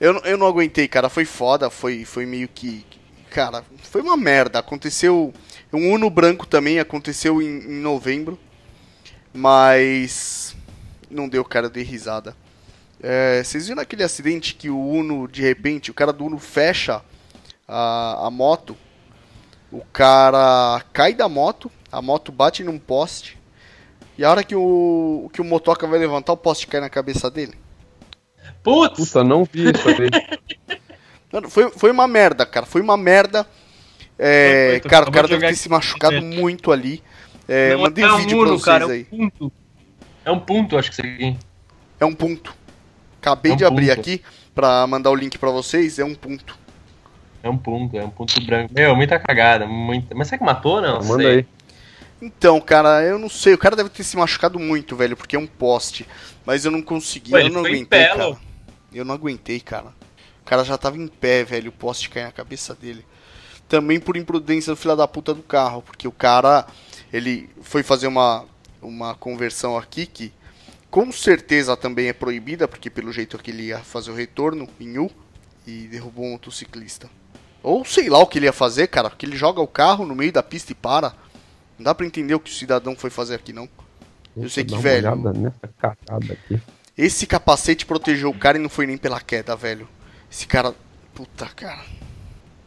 [0.00, 2.86] eu, eu não aguentei, cara, foi foda, foi, foi meio que.
[3.28, 4.60] Cara, foi uma merda.
[4.60, 5.34] Aconteceu.
[5.70, 8.38] Um Uno branco também aconteceu em, em novembro,
[9.34, 10.56] mas
[11.10, 12.34] não deu cara de risada.
[13.02, 17.02] É, vocês viram aquele acidente que o Uno, de repente, o cara do Uno fecha
[17.68, 18.74] a, a moto,
[19.72, 23.38] o cara cai da moto, a moto bate num poste,
[24.18, 27.30] e a hora que o, que o motoca vai levantar, o poste cai na cabeça
[27.30, 27.54] dele.
[28.62, 28.96] Putz!
[28.96, 30.78] Puta, não vi isso aí.
[31.48, 32.66] foi, foi uma merda, cara.
[32.66, 33.46] Foi uma merda.
[34.18, 37.02] É, foi, foi, cara, o cara deve ter se machucado muito ali.
[37.48, 39.06] É, não, mandei um vídeo Uno, pra vocês cara, aí.
[39.10, 39.52] É um ponto.
[40.24, 41.36] É um ponto, acho que isso aqui.
[41.98, 42.54] É um ponto.
[43.20, 44.00] Acabei é um de abrir ponto.
[44.00, 44.22] aqui
[44.54, 46.58] pra mandar o link pra vocês, é um ponto.
[47.42, 48.72] É um ponto, é um ponto branco.
[48.74, 50.14] Meu, muita cagada, muita.
[50.14, 51.02] Mas será que matou, não?
[51.02, 51.38] Manda sei.
[51.38, 51.46] aí.
[52.20, 53.54] Então, cara, eu não sei.
[53.54, 56.06] O cara deve ter se machucado muito, velho, porque é um poste.
[56.44, 58.36] Mas eu não consegui, Ué, eu não aguentei, cara.
[58.92, 59.94] Eu não aguentei, cara.
[60.42, 63.04] O cara já tava em pé, velho, o poste caiu na cabeça dele.
[63.68, 66.66] Também por imprudência do filho da puta do carro, porque o cara,
[67.12, 68.44] ele foi fazer uma,
[68.82, 70.32] uma conversão aqui que
[70.90, 74.98] com certeza também é proibida, porque pelo jeito que ele ia fazer o retorno em
[74.98, 75.08] U
[75.64, 77.08] e derrubou um motociclista.
[77.62, 80.14] Ou sei lá o que ele ia fazer, cara, porque ele joga o carro no
[80.14, 81.12] meio da pista e para.
[81.78, 83.68] Não dá pra entender o que o cidadão foi fazer aqui, não.
[84.36, 85.10] Eu sei que, velho.
[86.96, 89.88] Esse capacete protegeu o cara e não foi nem pela queda, velho.
[90.30, 90.74] Esse cara.
[91.14, 91.84] Puta, cara.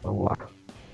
[0.02, 0.36] Vamos lá.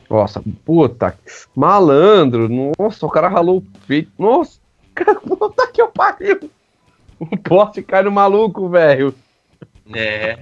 [0.09, 1.19] Nossa, puta.
[1.55, 2.49] Malandro.
[2.79, 4.11] Nossa, o cara ralou o peito.
[4.19, 4.59] Nossa,
[4.95, 6.51] cara, puta que eu pariu.
[7.19, 9.15] O poste cai no maluco, velho.
[9.95, 10.39] É.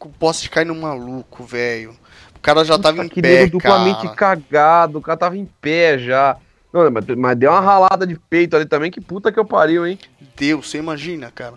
[0.00, 1.96] O poste cai no maluco, velho.
[2.40, 3.50] O cara já Puta, tava em que pé, cara.
[3.50, 6.38] duplamente cagado, o cara tava em pé já.
[6.72, 9.86] Não, mas, mas, deu uma ralada de peito ali também, que puta que eu pariu,
[9.86, 9.98] hein?
[10.38, 11.54] Deu, você imagina, cara.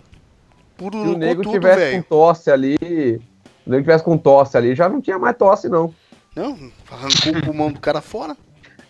[0.76, 2.02] Puro Se o nego tudo, tivesse véio.
[2.02, 3.22] com tosse ali, se
[3.66, 5.94] o nego tivesse com tosse ali, já não tinha mais tosse, não.
[6.36, 6.58] Não,
[6.90, 8.36] arrancou o pulmão do cara fora.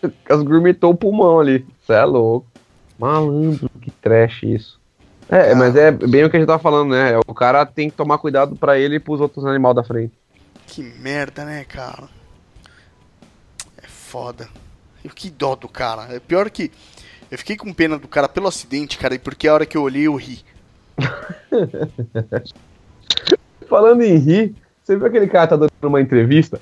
[0.29, 1.65] As o pulmão ali.
[1.81, 2.47] Você é louco.
[2.99, 4.81] Malandro, que trash isso.
[5.29, 5.55] É, ah.
[5.55, 7.19] mas é bem o que a gente tava falando, né?
[7.27, 10.13] O cara tem que tomar cuidado para ele e pros outros animais da frente.
[10.67, 12.09] Que merda, né, cara?
[13.77, 14.49] É foda.
[15.05, 16.15] E que dó do cara.
[16.15, 16.71] É pior que.
[17.31, 19.83] Eu fiquei com pena do cara pelo acidente, cara, e porque a hora que eu
[19.83, 20.45] olhei eu ri.
[23.69, 26.61] Falando em rir, você viu aquele cara que tá dando uma entrevista?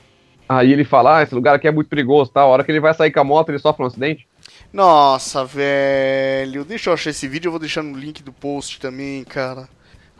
[0.48, 2.42] Aí ele fala, ah, esse lugar aqui é muito perigoso, tá?
[2.42, 4.28] A hora que ele vai sair com a moto, ele sofre um acidente.
[4.72, 6.64] Nossa, velho.
[6.64, 9.68] Deixa eu achar esse vídeo, eu vou deixar no link do post também, cara.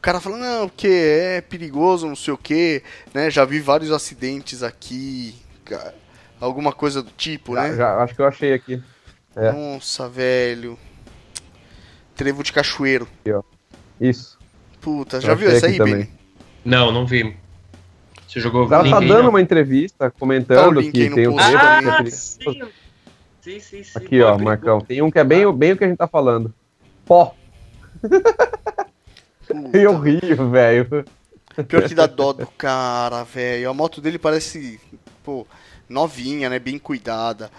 [0.03, 2.83] O cara fala, não, porque é perigoso, não sei o que,
[3.15, 3.31] né?
[3.31, 5.33] Já vi vários acidentes aqui,
[5.65, 5.95] cara.
[6.41, 7.77] Alguma coisa do tipo, já, né?
[7.77, 8.83] Já, acho que eu achei aqui.
[9.37, 9.53] É.
[9.53, 10.77] Nossa, velho.
[12.17, 13.07] Trevo de cachoeiro.
[13.21, 13.45] Aqui, ó.
[14.01, 14.37] Isso.
[14.81, 16.11] Puta, já eu viu essa aí, também.
[16.65, 17.37] Não, não vi.
[18.27, 19.29] Você jogou Ela tá dando não.
[19.29, 22.61] uma entrevista comentando tá que tem um trevo ah, sim.
[23.41, 23.93] Sim, sim, sim.
[23.95, 24.81] Aqui, Pô, ó, Marcão.
[24.81, 26.53] Tem um que é bem, bem o que a gente tá falando.
[27.07, 27.37] Pó.
[29.53, 31.05] Puta, Eu rio, velho.
[31.69, 33.69] Pior que dá dó do cara, velho.
[33.69, 34.81] A moto dele parece,
[35.23, 35.47] pô,
[35.89, 36.59] novinha, né?
[36.59, 37.51] Bem cuidada.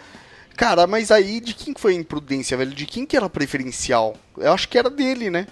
[0.56, 2.72] Cara, mas aí de quem que foi a imprudência, velho?
[2.72, 4.16] De quem que era preferencial?
[4.38, 5.48] Eu acho que era dele, né?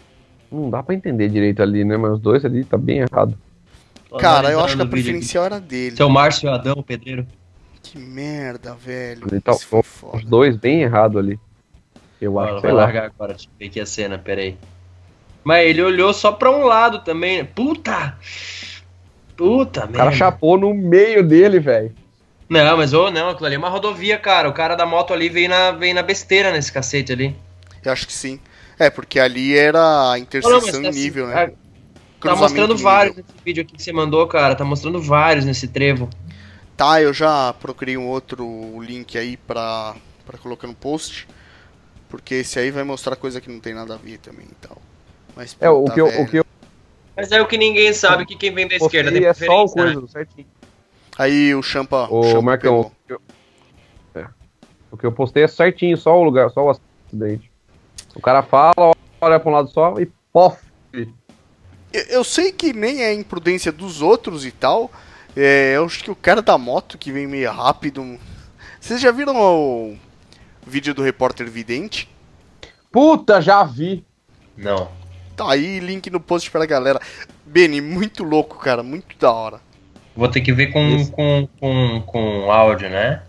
[0.52, 1.98] Não dá pra entender direito ali, né?
[1.98, 3.38] Mas os dois ali tá bem errado.
[4.20, 5.96] Cara, eu acho que a preferencial era dele.
[5.96, 7.26] Seu Márcio Adão, o pedreiro.
[7.82, 9.28] Que merda, velho.
[9.32, 9.82] Ele tá Isso foi
[10.14, 11.40] os dois bem errado ali.
[12.20, 14.58] Eu acho, Vai largar agora, deixa eu ver aqui a cena, peraí.
[15.44, 17.44] Mas ele olhou só pra um lado também, né?
[17.56, 18.16] Puta!
[19.36, 20.12] Puta, O cara merda.
[20.12, 21.94] chapou no meio dele, velho.
[22.48, 24.50] Não, mas ô, não, aquilo ali é uma rodovia, cara.
[24.50, 27.36] O cara da moto ali veio na, veio na besteira nesse cacete ali.
[27.84, 28.40] Eu acho que sim.
[28.78, 31.52] É, porque ali era a interseção Não, não, mas em tá nível, assim, né?
[32.20, 32.84] Tá mostrando nível.
[32.84, 34.54] vários nesse vídeo aqui que você mandou, cara.
[34.54, 36.10] Tá mostrando vários nesse trevo.
[36.76, 41.28] Tá, eu já procurei um outro link aí pra, pra colocar no post.
[42.10, 44.78] Porque esse aí vai mostrar coisa que não tem nada a ver também e tal.
[45.42, 46.46] Mas, É, o que, eu, o que eu
[47.18, 49.66] Mas é o que ninguém sabe, que quem vem da esquerda tem é só o
[49.66, 49.94] preferência, né?
[49.94, 50.48] coisa, certinho.
[51.18, 52.08] Aí o Champa.
[52.12, 53.22] Ô, Champa Marcão, o que eu-
[54.14, 54.28] é.
[54.92, 57.52] o que eu postei é certinho, só o lugar, só o acidente.
[58.14, 60.62] O cara fala, olha pra um lado só e pof.
[60.94, 64.92] Eu, eu sei que nem é imprudência dos outros e tal.
[65.36, 68.20] É, eu acho que o cara da moto que vem meio rápido.
[68.80, 69.98] Vocês já viram o
[70.68, 72.08] vídeo do repórter vidente?
[72.92, 74.06] Puta, já vi.
[74.56, 75.01] Não.
[75.36, 77.00] Tá aí, link no post pra galera.
[77.46, 79.60] Beni, muito louco, cara, muito da hora.
[80.16, 83.24] Vou ter que ver com, com, com, com áudio, né?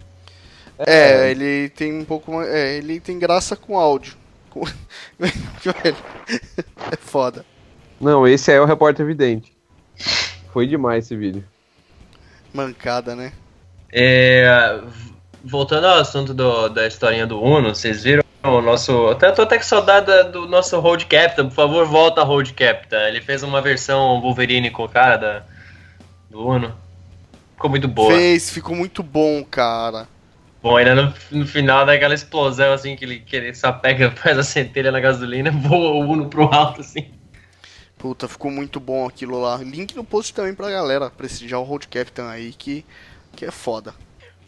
[0.79, 2.49] É, ele tem um pouco mais.
[2.49, 4.17] É, ele tem graça com áudio.
[4.51, 4.65] Com-
[6.91, 7.45] é foda.
[8.01, 9.53] Não, esse aí é o repórter evidente.
[10.53, 11.45] Foi demais esse vídeo.
[12.53, 13.33] Mancada, né?
[13.93, 14.81] É,
[15.45, 19.09] voltando ao assunto do- da historinha do Uno, vocês viram o nosso.
[19.09, 21.49] Até tô até com saudade da- do nosso Road Captain.
[21.49, 23.09] Por favor, volta Road Captain.
[23.09, 25.43] Ele fez uma versão Wolverine com o cara da,
[26.31, 26.75] do Uno.
[27.55, 28.13] Ficou muito boa.
[28.15, 30.09] Fez, ficou muito bom, cara.
[30.63, 34.39] Bom, ainda no, no final daquela explosão assim que ele, que ele só pega, faz
[34.39, 37.11] a centelha na gasolina, voa o Uno pro alto assim.
[37.99, 39.57] Puta, ficou muito bom aquilo lá.
[39.59, 42.85] Link no post também pra galera prestigiar o Road Captain aí, que,
[43.37, 43.95] que é foda.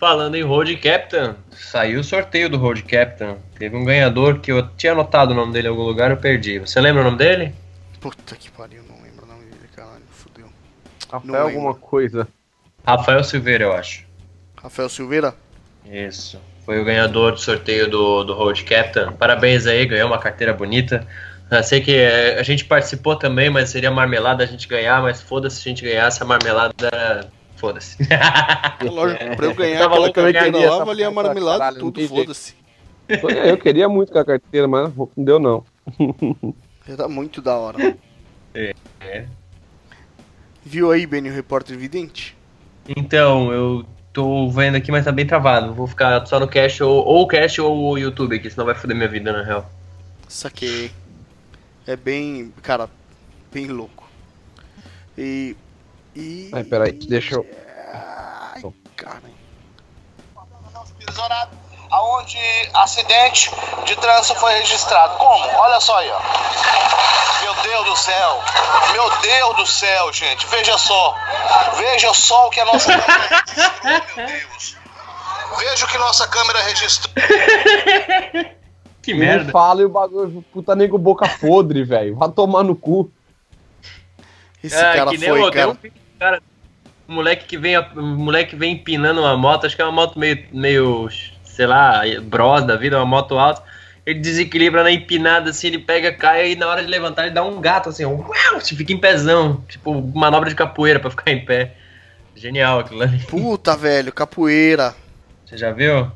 [0.04, 3.38] Falando em Road Captain, saiu o sorteio do Road Captain.
[3.58, 6.58] Teve um ganhador que eu tinha anotado o nome dele em algum lugar, eu perdi.
[6.58, 7.54] Você lembra o nome dele?
[8.02, 10.46] Puta que pariu, não lembro o nome dele, caralho, fudeu.
[11.10, 11.80] Rafael Não alguma lembro.
[11.80, 12.28] coisa.
[12.86, 14.04] Rafael Silveira, eu acho.
[14.62, 15.34] Rafael Silveira?
[15.90, 16.38] Isso.
[16.66, 19.10] Foi o ganhador do sorteio do, do Road Captain.
[19.12, 21.08] Parabéns aí, ganhou uma carteira bonita.
[21.50, 25.22] Eu sei que é, a gente participou também, mas seria marmelada a gente ganhar, mas
[25.22, 27.30] foda-se se a gente ganhasse a marmelada.
[27.56, 27.96] Foda-se.
[28.02, 31.80] É lógico, pra eu ganhar Tava aquela louco, eu carteira queria lá, valia marmelada e
[31.80, 32.54] tudo, foda-se.
[33.08, 35.64] É, Eu queria muito com a carteira, mas não deu não.
[36.86, 37.96] Era muito da hora.
[38.54, 38.74] É.
[40.64, 42.36] Viu aí, Benny, o repórter vidente?
[42.96, 45.74] Então, eu tô vendo aqui, mas tá bem travado.
[45.74, 48.74] Vou ficar só no cache, ou, ou o cache ou o YouTube aqui, senão vai
[48.74, 49.70] foder minha vida, na real.
[50.28, 50.90] Saquei.
[51.86, 52.88] É bem, cara,
[53.52, 54.08] bem louco.
[55.18, 55.56] E.
[56.14, 56.50] E.
[56.52, 57.46] Ai, peraí, deixa eu.
[57.92, 58.62] Ai,
[58.96, 59.22] cara.
[61.90, 62.38] Aonde
[62.74, 63.50] acidente
[63.84, 65.16] de trânsito foi registrado.
[65.16, 65.44] Como?
[65.58, 66.20] Olha só aí, ó.
[67.42, 68.42] Meu Deus do céu.
[68.92, 70.46] Meu Deus do céu, gente.
[70.48, 71.16] Veja só.
[71.76, 74.76] Veja só o que a nossa câmera registrou, meu Deus.
[75.58, 77.14] Veja o que nossa câmera registrou.
[79.04, 79.52] Que Não merda.
[79.52, 82.16] fala e o bagulho, puta nego boca podre, velho.
[82.16, 83.12] Vai tomar no cu.
[84.62, 85.74] Esse Ah, cara foi, cara.
[85.74, 85.92] do
[86.24, 86.42] cara.
[87.06, 90.18] O moleque que vem, moleque que vem empinando uma moto, acho que é uma moto
[90.18, 91.08] meio, meio,
[91.44, 93.62] sei lá, bros da vida, uma moto alta.
[94.06, 97.42] Ele desequilibra na empinada, assim, ele pega, cai e na hora de levantar ele dá
[97.42, 99.62] um gato, assim, um uau, você fica em pezão.
[99.68, 101.74] Tipo, manobra de capoeira pra ficar em pé.
[102.34, 103.18] Genial aquilo ali.
[103.26, 104.94] Puta, velho, capoeira.
[105.44, 106.10] Você já viu?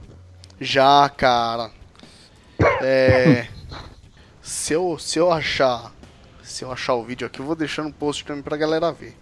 [0.58, 1.70] Já, cara.
[2.82, 3.46] É.
[4.40, 5.92] se, eu, se eu achar.
[6.42, 9.14] Se eu achar o vídeo aqui, eu vou deixar no post também pra galera ver.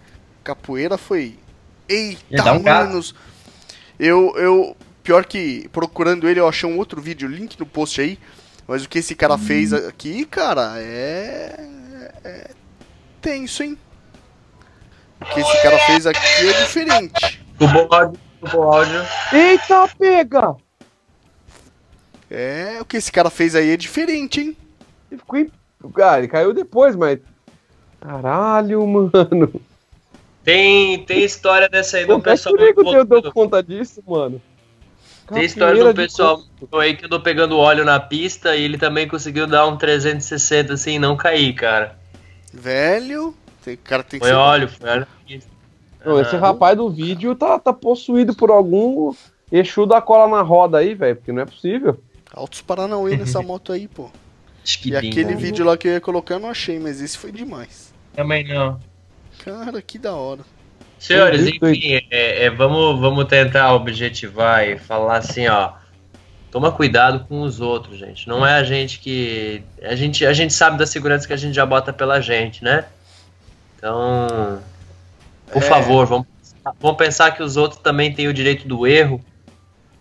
[0.47, 1.37] Capoeira foi.
[1.89, 2.87] Eita, um gato.
[2.87, 3.15] manos!
[3.99, 4.77] Eu, eu.
[5.03, 8.17] Pior que procurando ele, eu achei um outro vídeo, link no post aí.
[8.67, 11.69] Mas o que esse cara fez aqui, cara, é.
[12.23, 12.51] É.
[13.21, 13.77] Tenso, hein?
[15.21, 17.45] O que esse cara fez aqui é diferente.
[17.59, 19.01] O bom áudio, o bom áudio.
[19.33, 20.55] Eita, pega!
[22.31, 24.57] É, o que esse cara fez aí é diferente, hein?
[25.11, 25.51] Ele ficou em...
[25.95, 27.19] Cara, ele caiu depois, mas.
[28.01, 29.11] Caralho, mano.
[30.47, 32.55] Tem, tem história dessa aí do Como é que pessoal.
[32.55, 34.41] o nego que deu, deu botou- conta disso, mano?
[35.27, 36.41] Tem história do pessoal
[36.75, 40.93] aí que andou pegando óleo na pista e ele também conseguiu dar um 360 assim
[40.93, 41.99] e não cair, cara.
[42.55, 43.35] Velho,
[43.65, 45.51] tem, cara tem que Foi ser- óleo, foi óleo na pista.
[46.05, 49.13] Não, esse Ah, rapaz do vídeo tá, tá possuído por algum
[49.51, 52.01] Exu da cola na roda aí, velho, porque não é possível.
[52.33, 54.09] Altos Paranauê nessa moto aí, pô.
[54.63, 55.37] acho que E bem, aquele né?
[55.37, 57.93] vídeo lá que eu ia colocar eu não achei, mas esse foi demais.
[58.15, 58.79] Também não.
[59.47, 60.41] Cara, que da hora.
[60.99, 65.73] Senhores, enfim, é, é, vamos, vamos tentar objetivar e falar assim, ó.
[66.51, 68.27] Toma cuidado com os outros, gente.
[68.27, 69.63] Não é a gente que.
[69.83, 72.87] A gente, a gente sabe da segurança que a gente já bota pela gente, né?
[73.77, 74.61] Então.
[75.53, 75.67] Por É.
[75.67, 76.27] favor, vamos,
[76.81, 79.25] vamos pensar que os outros também têm o direito do erro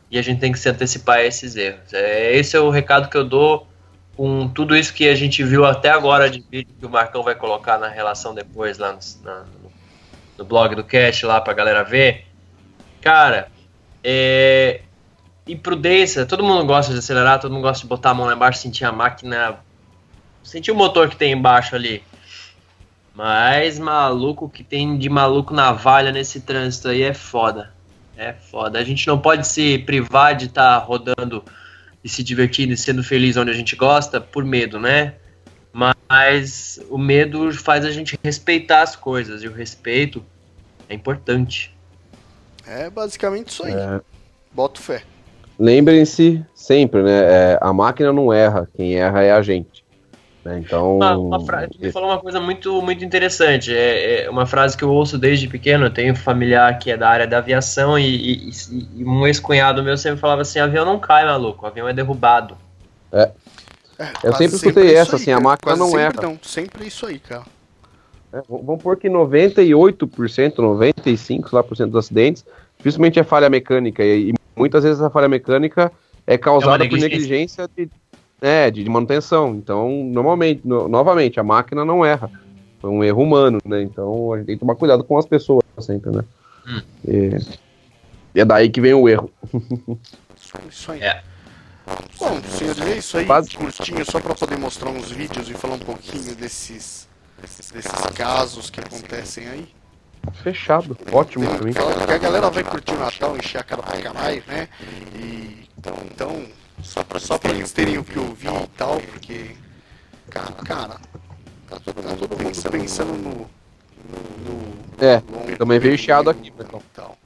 [0.10, 1.94] e a gente tem que se antecipar a esses erros.
[1.94, 3.68] É, esse é o recado que eu dou
[4.16, 7.36] com tudo isso que a gente viu até agora de vídeo que o Marcão vai
[7.36, 9.46] colocar na relação depois lá no, na-
[10.38, 12.26] no- blog do Cast lá pra galera ver.
[13.02, 13.50] Cara,
[14.04, 14.82] é.
[15.48, 18.60] Imprudência, todo mundo gosta de acelerar, todo mundo gosta de botar a mão lá embaixo,
[18.60, 19.58] sentir a máquina.
[20.44, 22.04] Sentir o motor que tem embaixo ali.
[23.14, 27.74] Mas maluco que tem de maluco navalha nesse trânsito aí é foda.
[28.18, 28.80] É foda.
[28.80, 31.44] A gente não pode se privar de estar rodando
[32.06, 35.16] e se divertindo e sendo feliz onde a gente gosta por medo, né?
[35.74, 40.24] Mas o medo faz a gente respeitar as coisas e o respeito
[40.88, 41.76] é importante.
[42.66, 43.74] É basicamente isso aí.
[43.74, 44.00] É.
[44.54, 45.02] Boto fé.
[45.58, 47.24] Lembrem-se sempre, né?
[47.24, 49.84] é, a máquina não erra, quem erra é a gente.
[50.46, 50.60] Né?
[50.64, 50.98] Então.
[50.98, 53.76] Uma, uma frase, tu falou uma coisa muito, muito interessante.
[53.76, 55.86] É, é uma frase que eu ouço desde pequeno.
[55.88, 58.06] Eu tenho um familiar que é da área da aviação e,
[58.50, 58.52] e-
[58.98, 62.56] e um ex-cunhado meu sempre falava assim: avião não cai, maluco, avião é derrubado.
[63.12, 63.32] É,
[64.24, 65.44] Eu quase sempre escutei isso essa, assim, a cara.
[65.44, 66.22] máquina Quase não sempre erra.
[66.22, 67.44] Não, sempre isso aí, cara.
[68.34, 72.46] É, vamos pôr que 98%, 95% lá por cento dos acidentes,
[72.78, 74.04] dificilmente é falha mecânica.
[74.04, 75.92] E, e muitas vezes a falha mecânica
[76.28, 77.10] é causada por negligência.
[77.10, 77.90] negligência de,
[78.46, 79.56] é, de, de manutenção.
[79.56, 82.30] Então, normalmente, no- novamente, a máquina não erra.
[82.80, 83.82] Foi um erro humano, né?
[83.82, 86.24] Então a gente tem que tomar cuidado com as pessoas sempre, né?
[86.68, 86.82] Hum.
[87.08, 87.38] E,
[88.36, 89.32] e é daí que vem o erro.
[90.70, 91.02] Isso aí.
[91.02, 91.24] É.
[92.20, 93.26] Bom, senhores, é isso aí.
[93.26, 93.50] Quase.
[93.56, 97.08] Curtinho, só pra poder mostrar uns vídeos e falar um pouquinho desses,
[97.42, 97.72] desses,
[98.16, 99.68] casos que acontecem aí.
[100.44, 100.98] Fechado.
[101.12, 101.74] Ótimo pra mim.
[101.74, 104.68] Porque a galera vai curtir o Natal, encher a cara pra caralho, né?
[105.16, 106.46] E, então, então
[106.84, 109.56] só, pra, só pra eles terem o que ouvir e tal, porque,
[110.30, 111.00] cara, cara
[111.68, 113.50] tá todo mundo, pensando, pensando no,
[114.46, 116.84] no É, longo também veio chiado aqui, e pessoal.
[116.94, 117.18] tal.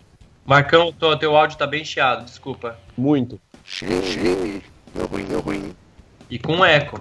[0.46, 2.78] Marcão, tô- teu áudio tá bem chiado, desculpa.
[2.98, 3.40] Muito.
[3.64, 4.64] Cheio, cheio,
[4.96, 5.76] deu ruim, deu ruim.
[6.30, 7.00] E com eco.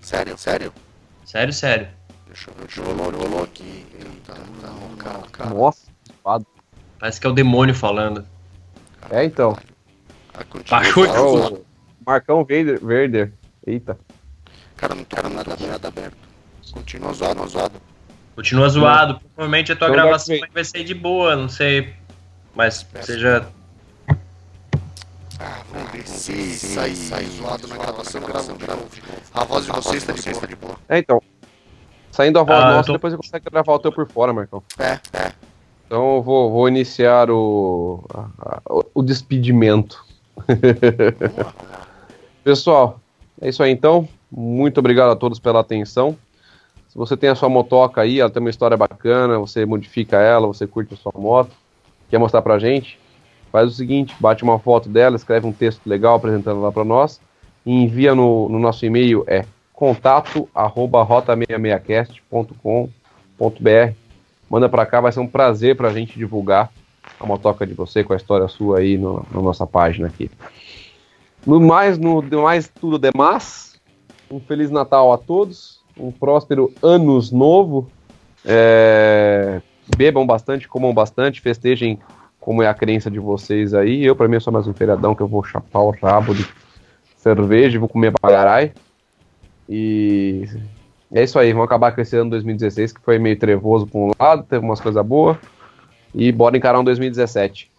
[0.00, 0.72] Sério, sério.
[1.24, 1.88] Sério, sério.
[2.26, 3.86] Deixa eu rolou, rolou aqui.
[3.94, 4.68] Eita, tá,
[4.98, 5.54] calma, calma.
[5.54, 6.44] Nossa, espada.
[6.98, 8.24] Parece que é o demônio falando.
[9.10, 9.56] É, então.
[10.40, 11.54] Ah, continua Baixou de zoado.
[11.54, 11.64] Ó, o
[12.06, 13.32] Marcão Vader, Verder.
[13.66, 13.98] Eita.
[14.76, 16.16] Cara, não com nada, nada aberto.
[16.72, 17.80] Continua zoado, zoado.
[18.36, 19.20] Continua zoado.
[19.34, 20.52] Provavelmente a tua Então, gravação Vader.
[20.54, 21.92] vai ser de boa, não sei.
[22.54, 23.48] Mas seja.
[25.40, 28.88] Ah, vamos ver se sair, sair zoado na gravação, grava de novo.
[29.34, 30.12] A voz de vocês tá
[30.46, 30.76] de boa.
[30.88, 31.22] É, então.
[32.10, 34.62] Saindo a voz Ah, nossa, tô- depois você consegue gravar o teu por fora, Marcão.
[34.78, 35.32] É, é.
[35.86, 38.60] Então eu vou, vou iniciar o, a- a-
[38.94, 40.04] o despedimento.
[42.44, 43.00] Pessoal,
[43.40, 44.08] é isso aí então.
[44.30, 46.16] Muito obrigado a todos pela atenção.
[46.88, 50.46] Se você tem a sua motoca aí, ela tem uma história bacana, você modifica ela,
[50.46, 51.50] você curte a sua moto,
[52.10, 52.98] quer mostrar pra gente,
[53.52, 57.20] faz o seguinte, bate uma foto dela, escreve um texto legal apresentando lá pra nós
[57.64, 63.94] e envia no, no nosso e-mail é contato arroba rota66cast.com.br
[64.50, 66.72] manda pra cá, vai ser um prazer pra gente divulgar
[67.18, 70.30] a motoca de você com a história sua aí no, na nossa página aqui.
[71.46, 73.80] No mais, no demais, tudo demais,
[74.30, 77.88] um Feliz Natal a todos, um próspero Anos Novo,
[78.44, 79.60] é,
[79.96, 81.98] bebam bastante, comam bastante, festejem
[82.40, 84.04] como é a crença de vocês aí.
[84.04, 86.46] Eu, pra mim, é só mais um feriadão que eu vou chapar o rabo de
[87.18, 88.72] cerveja vou comer bagarai.
[89.68, 90.44] E
[91.12, 94.10] é isso aí, vamos acabar com esse ano 2016, que foi meio trevoso por um
[94.18, 95.36] lado, teve umas coisas boas.
[96.18, 97.70] E bora encarar um 2017.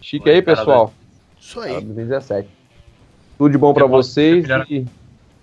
[0.00, 0.92] Chique Bora aí, pessoal.
[1.40, 1.74] Isso aí.
[1.74, 2.48] 2017.
[3.38, 4.84] Tudo de bom posso vocês e,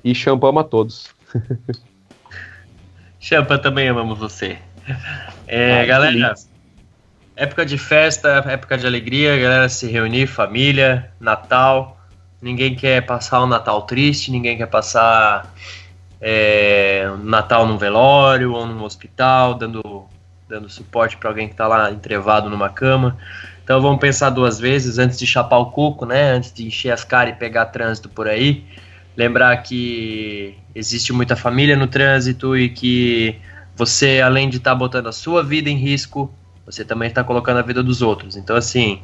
[0.03, 1.07] e champamos a todos.
[3.21, 4.57] Champa, também amamos você.
[5.47, 6.33] É, Ah, galera,
[7.37, 11.97] época de festa, época de alegria, galera se reunir, família, Natal.
[12.41, 15.53] Ninguém quer passar um Natal triste, ninguém quer passar
[16.19, 20.05] é, Natal num velório ou num hospital, dando,
[20.49, 23.15] dando suporte para alguém que tá lá entrevado numa cama.
[23.63, 26.31] Então vamos pensar duas vezes antes de chapar o cuco, né?
[26.31, 28.65] Antes de encher as caras e pegar trânsito por aí.
[29.15, 33.39] Lembrar que existe muita família no trânsito e que
[33.75, 36.33] você, além de estar tá botando a sua vida em risco,
[36.65, 38.35] você também está colocando a vida dos outros.
[38.35, 39.03] Então, assim,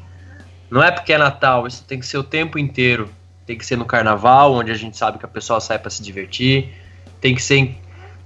[0.69, 3.07] não é porque é Natal, isso tem que ser o tempo inteiro.
[3.45, 6.01] Tem que ser no carnaval, onde a gente sabe que a pessoa sai para se
[6.01, 6.73] divertir.
[7.21, 7.77] Tem que ser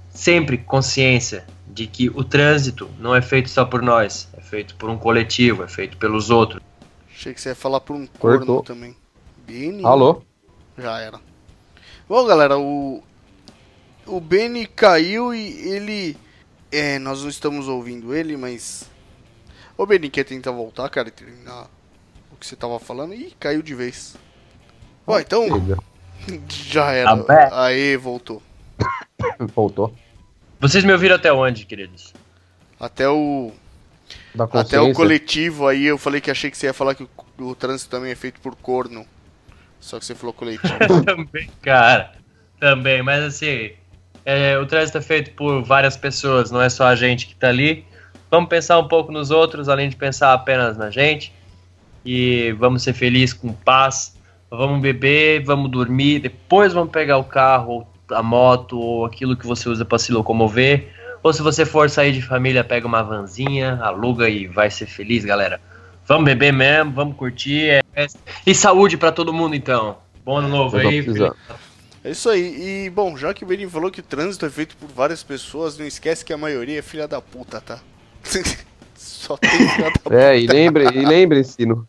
[0.08, 1.44] sempre consciência
[1.80, 5.64] de que o trânsito não é feito só por nós, é feito por um coletivo,
[5.64, 6.62] é feito pelos outros.
[7.10, 8.62] Achei que você ia falar por um corno Cortou.
[8.62, 8.94] também.
[9.46, 9.82] Beni.
[9.82, 10.22] Alô?
[10.76, 11.18] Já era.
[12.06, 13.02] Bom, galera, o
[14.06, 16.18] o Benny caiu e ele
[16.70, 18.84] é, nós não estamos ouvindo ele, mas
[19.78, 21.66] o Benny quer tentar voltar, cara, e terminar
[22.30, 24.16] o que você tava falando e caiu de vez.
[25.06, 25.46] Bom, então
[26.46, 27.16] já era.
[27.24, 27.64] Tá.
[27.64, 28.42] Aí voltou.
[29.54, 29.94] Voltou.
[30.60, 32.12] Vocês me ouviram até onde, queridos?
[32.78, 33.50] Até o
[34.34, 37.08] Da até o coletivo aí eu falei que achei que você ia falar que o,
[37.38, 39.06] o trânsito também é feito por corno.
[39.80, 40.76] Só que você falou coletivo.
[41.04, 42.12] também, cara.
[42.58, 43.70] Também, mas assim,
[44.24, 47.48] é, o trânsito é feito por várias pessoas, não é só a gente que tá
[47.48, 47.86] ali.
[48.30, 51.32] Vamos pensar um pouco nos outros, além de pensar apenas na gente.
[52.04, 54.14] E vamos ser felizes com paz.
[54.50, 59.46] Vamos beber, vamos dormir, depois vamos pegar o carro, ou a moto, ou aquilo que
[59.46, 60.88] você usa para se locomover.
[61.22, 65.24] Ou se você for sair de família, pega uma vanzinha, aluga e vai ser feliz,
[65.24, 65.60] galera.
[66.06, 67.82] Vamos beber mesmo, vamos curtir.
[67.94, 68.06] é-
[68.46, 69.98] E saúde para todo mundo, então.
[70.24, 71.04] Bom ano novo aí.
[72.02, 72.86] É isso aí.
[72.86, 75.76] E, bom, já que o Benny falou que o trânsito é feito por várias pessoas,
[75.78, 77.78] não esquece que a maioria é filha da puta, tá?
[78.94, 80.14] Só tem filha da puta.
[80.14, 81.86] É, e lembre, e lembre-se, no,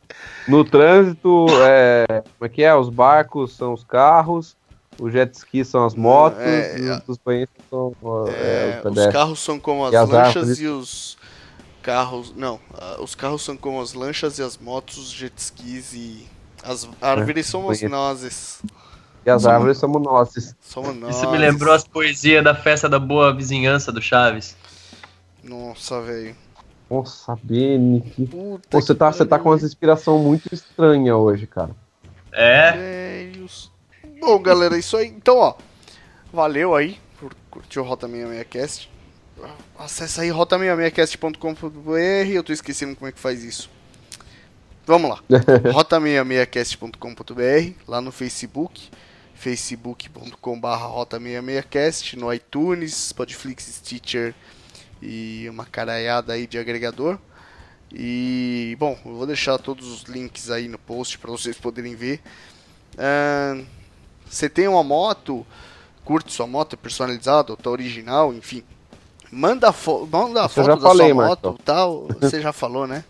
[0.47, 2.05] no trânsito, é,
[2.38, 2.74] como é que é?
[2.76, 4.55] Os barcos são os carros,
[4.99, 7.93] os jet skis são as motos, É, e os, os banheiros são
[8.27, 9.13] é, É, os os pedestres.
[9.13, 10.59] carros são como as E as lanchas árvores.
[10.59, 11.17] e os
[11.81, 12.33] carros.
[12.35, 12.59] Não,
[12.99, 16.27] os carros são como as lanchas e as motos, os jet skis e.
[16.63, 17.89] As árvores somos conheço.
[17.89, 18.61] nós.
[19.25, 20.55] E as árvores somos nossas.
[20.61, 21.15] Somos nós.
[21.17, 24.55] Isso me lembrou as poesias da festa da boa vizinhança do Chaves.
[25.43, 26.35] Nossa, velho.
[26.89, 28.27] Nossa, Beni, que...
[28.27, 31.71] Puta você que tá, você tá com uma inspiração muito estranha hoje, cara.
[32.33, 33.30] É.
[34.22, 35.07] Bom, galera, é isso aí.
[35.07, 35.55] Então, ó.
[36.32, 38.88] Valeu aí por curtir o Rota 66cast.
[39.80, 42.30] Acesse aí rota66cast.com.br.
[42.32, 43.67] Eu tô esquecendo como é que faz isso.
[44.86, 45.24] Vamos lá.
[45.74, 47.74] rota66cast.com.br.
[47.88, 48.91] Lá no Facebook.
[49.34, 52.15] facebook.com.br rota66cast.
[52.15, 54.36] No iTunes, Spotiflix, Stitcher
[55.01, 57.17] e uma caraiada aí de agregador.
[57.91, 62.22] E, bom, eu vou deixar todos os links aí no post para vocês poderem ver.
[62.99, 63.65] Ahn,
[64.32, 65.45] Você tem uma moto,
[66.05, 68.63] curte sua moto, é personalizada, ou tá original, enfim.
[69.32, 71.57] Manda, fo manda foto da falei, sua moto, Marcão.
[71.63, 72.07] tal.
[72.19, 73.03] Você já falou, né?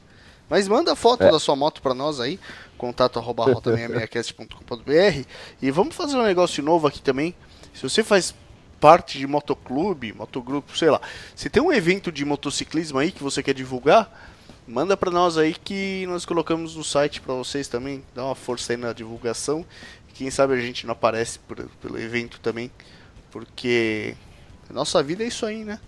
[0.50, 1.32] Mas manda a foto É.
[1.32, 2.40] da sua moto para nós aí,
[2.78, 5.26] contato arroba rota66cast.com.br
[5.62, 7.34] e vamos fazer um negócio novo aqui também.
[7.74, 8.34] Se você faz
[8.80, 11.00] parte de motoclube, motogrupo, sei lá,
[11.36, 14.12] se tem um evento de motociclismo aí que você quer divulgar,
[14.68, 18.74] manda pra nós aí que nós colocamos no site pra vocês também, dá uma força
[18.74, 19.66] aí na divulgação.
[20.22, 22.70] Quem sabe a gente não aparece por- pelo evento também,
[23.32, 24.16] porque
[24.70, 25.80] nossa vida é isso aí, né?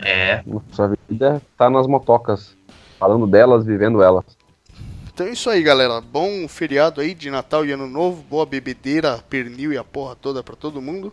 [0.00, 0.44] é.
[0.46, 2.56] Nossa vida tá nas motocas.
[3.00, 4.24] Falando delas, vivendo elas.
[5.12, 6.00] Então é isso aí, galera.
[6.00, 10.40] Bom feriado aí de Natal e Ano Novo, boa bebedeira, pernil e a porra toda
[10.40, 11.12] pra todo mundo.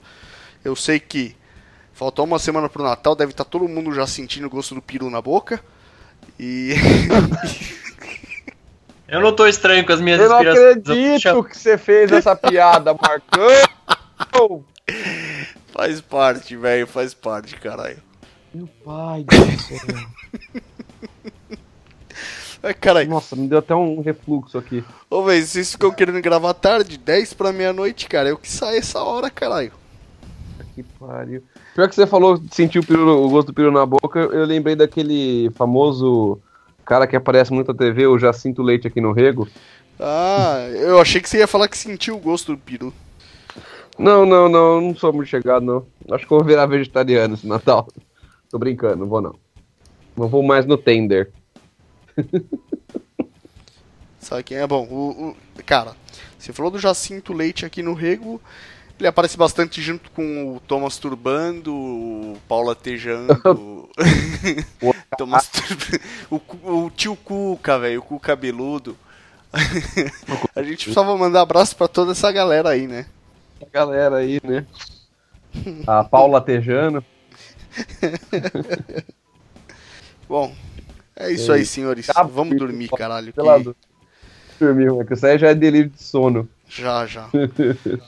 [0.63, 1.35] Eu sei que
[1.93, 5.09] faltou uma semana pro Natal, deve estar todo mundo já sentindo o gosto do peru
[5.09, 5.63] na boca.
[6.39, 6.73] E
[9.11, 12.93] Eu não tô estranho com as minhas Eu não acredito que você fez essa piada,
[12.93, 14.63] Marcão!
[15.73, 17.97] faz parte, velho, faz parte, caralho.
[18.53, 19.97] Meu pai do céu.
[22.63, 23.09] É, caralho.
[23.09, 24.83] Nossa, me deu até um refluxo aqui.
[25.09, 28.29] Ô, velho, vocês ficam querendo gravar tarde, 10 pra meia-noite, cara.
[28.29, 29.71] Eu que saio essa hora, caralho.
[30.75, 31.43] Que pariu.
[31.75, 34.75] Pior que você falou, sentiu o, peru- o gosto do peru na boca, eu lembrei
[34.75, 36.39] daquele famoso
[36.91, 39.47] cara que aparece muito na TV, o Jacinto Leite aqui no Rego.
[39.97, 42.93] Ah, eu achei que você ia falar que sentiu o gosto do peru.
[43.97, 45.85] Não, não, não, não sou muito chegado, não.
[46.13, 47.87] Acho que eu vou virar vegetariano esse Natal.
[48.51, 49.35] Tô brincando, não vou não.
[50.17, 51.31] Não vou mais no tender.
[54.19, 54.85] Sabe quem é bom?
[54.91, 55.95] O, o- cara,
[56.37, 58.41] você falou do Jacinto Leite aqui no Rego.
[59.01, 63.33] Ele aparece bastante junto com o Thomas Turbando, o Paulo Atejando,
[65.17, 65.99] Thomas Tur-
[66.29, 68.95] o, o tio Cuca, velho, o Cu cabeludo.
[70.55, 73.07] A gente precisava mandar abraço pra toda essa galera aí, né?
[73.59, 74.67] A galera aí, né?
[75.87, 77.03] A Paula Tejano.
[80.29, 80.53] Bom,
[81.15, 82.07] É isso aí, senhores.
[82.31, 83.27] Vamos dormir, caralho.
[83.27, 83.75] que- Pelado.
[84.59, 86.47] Dormir, é que isso aí já é delírio de sono.
[86.73, 87.29] Já, já.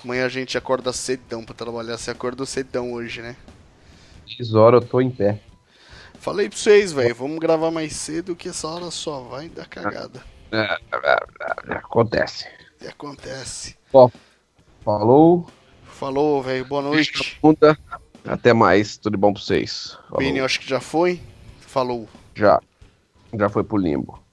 [0.04, 1.98] Amanhã a gente acorda cedão pra trabalhar.
[1.98, 3.36] Você acordou cedão hoje, né?
[4.38, 5.42] 10 horas eu tô em pé.
[6.18, 7.14] Falei pra vocês, velho.
[7.14, 10.24] Vamos gravar mais cedo que essa hora só vai dar cagada.
[11.68, 12.48] Acontece.
[12.82, 13.76] E acontece.
[14.82, 15.46] Falou.
[15.84, 16.64] Falou, velho.
[16.64, 17.38] Boa noite.
[18.24, 18.96] Até mais.
[18.96, 19.98] Tudo bom pra vocês.
[20.08, 20.20] Falou.
[20.20, 21.22] Vini, eu acho que já foi.
[21.60, 22.08] Falou.
[22.34, 22.62] Já.
[23.38, 24.24] Já foi pro limbo.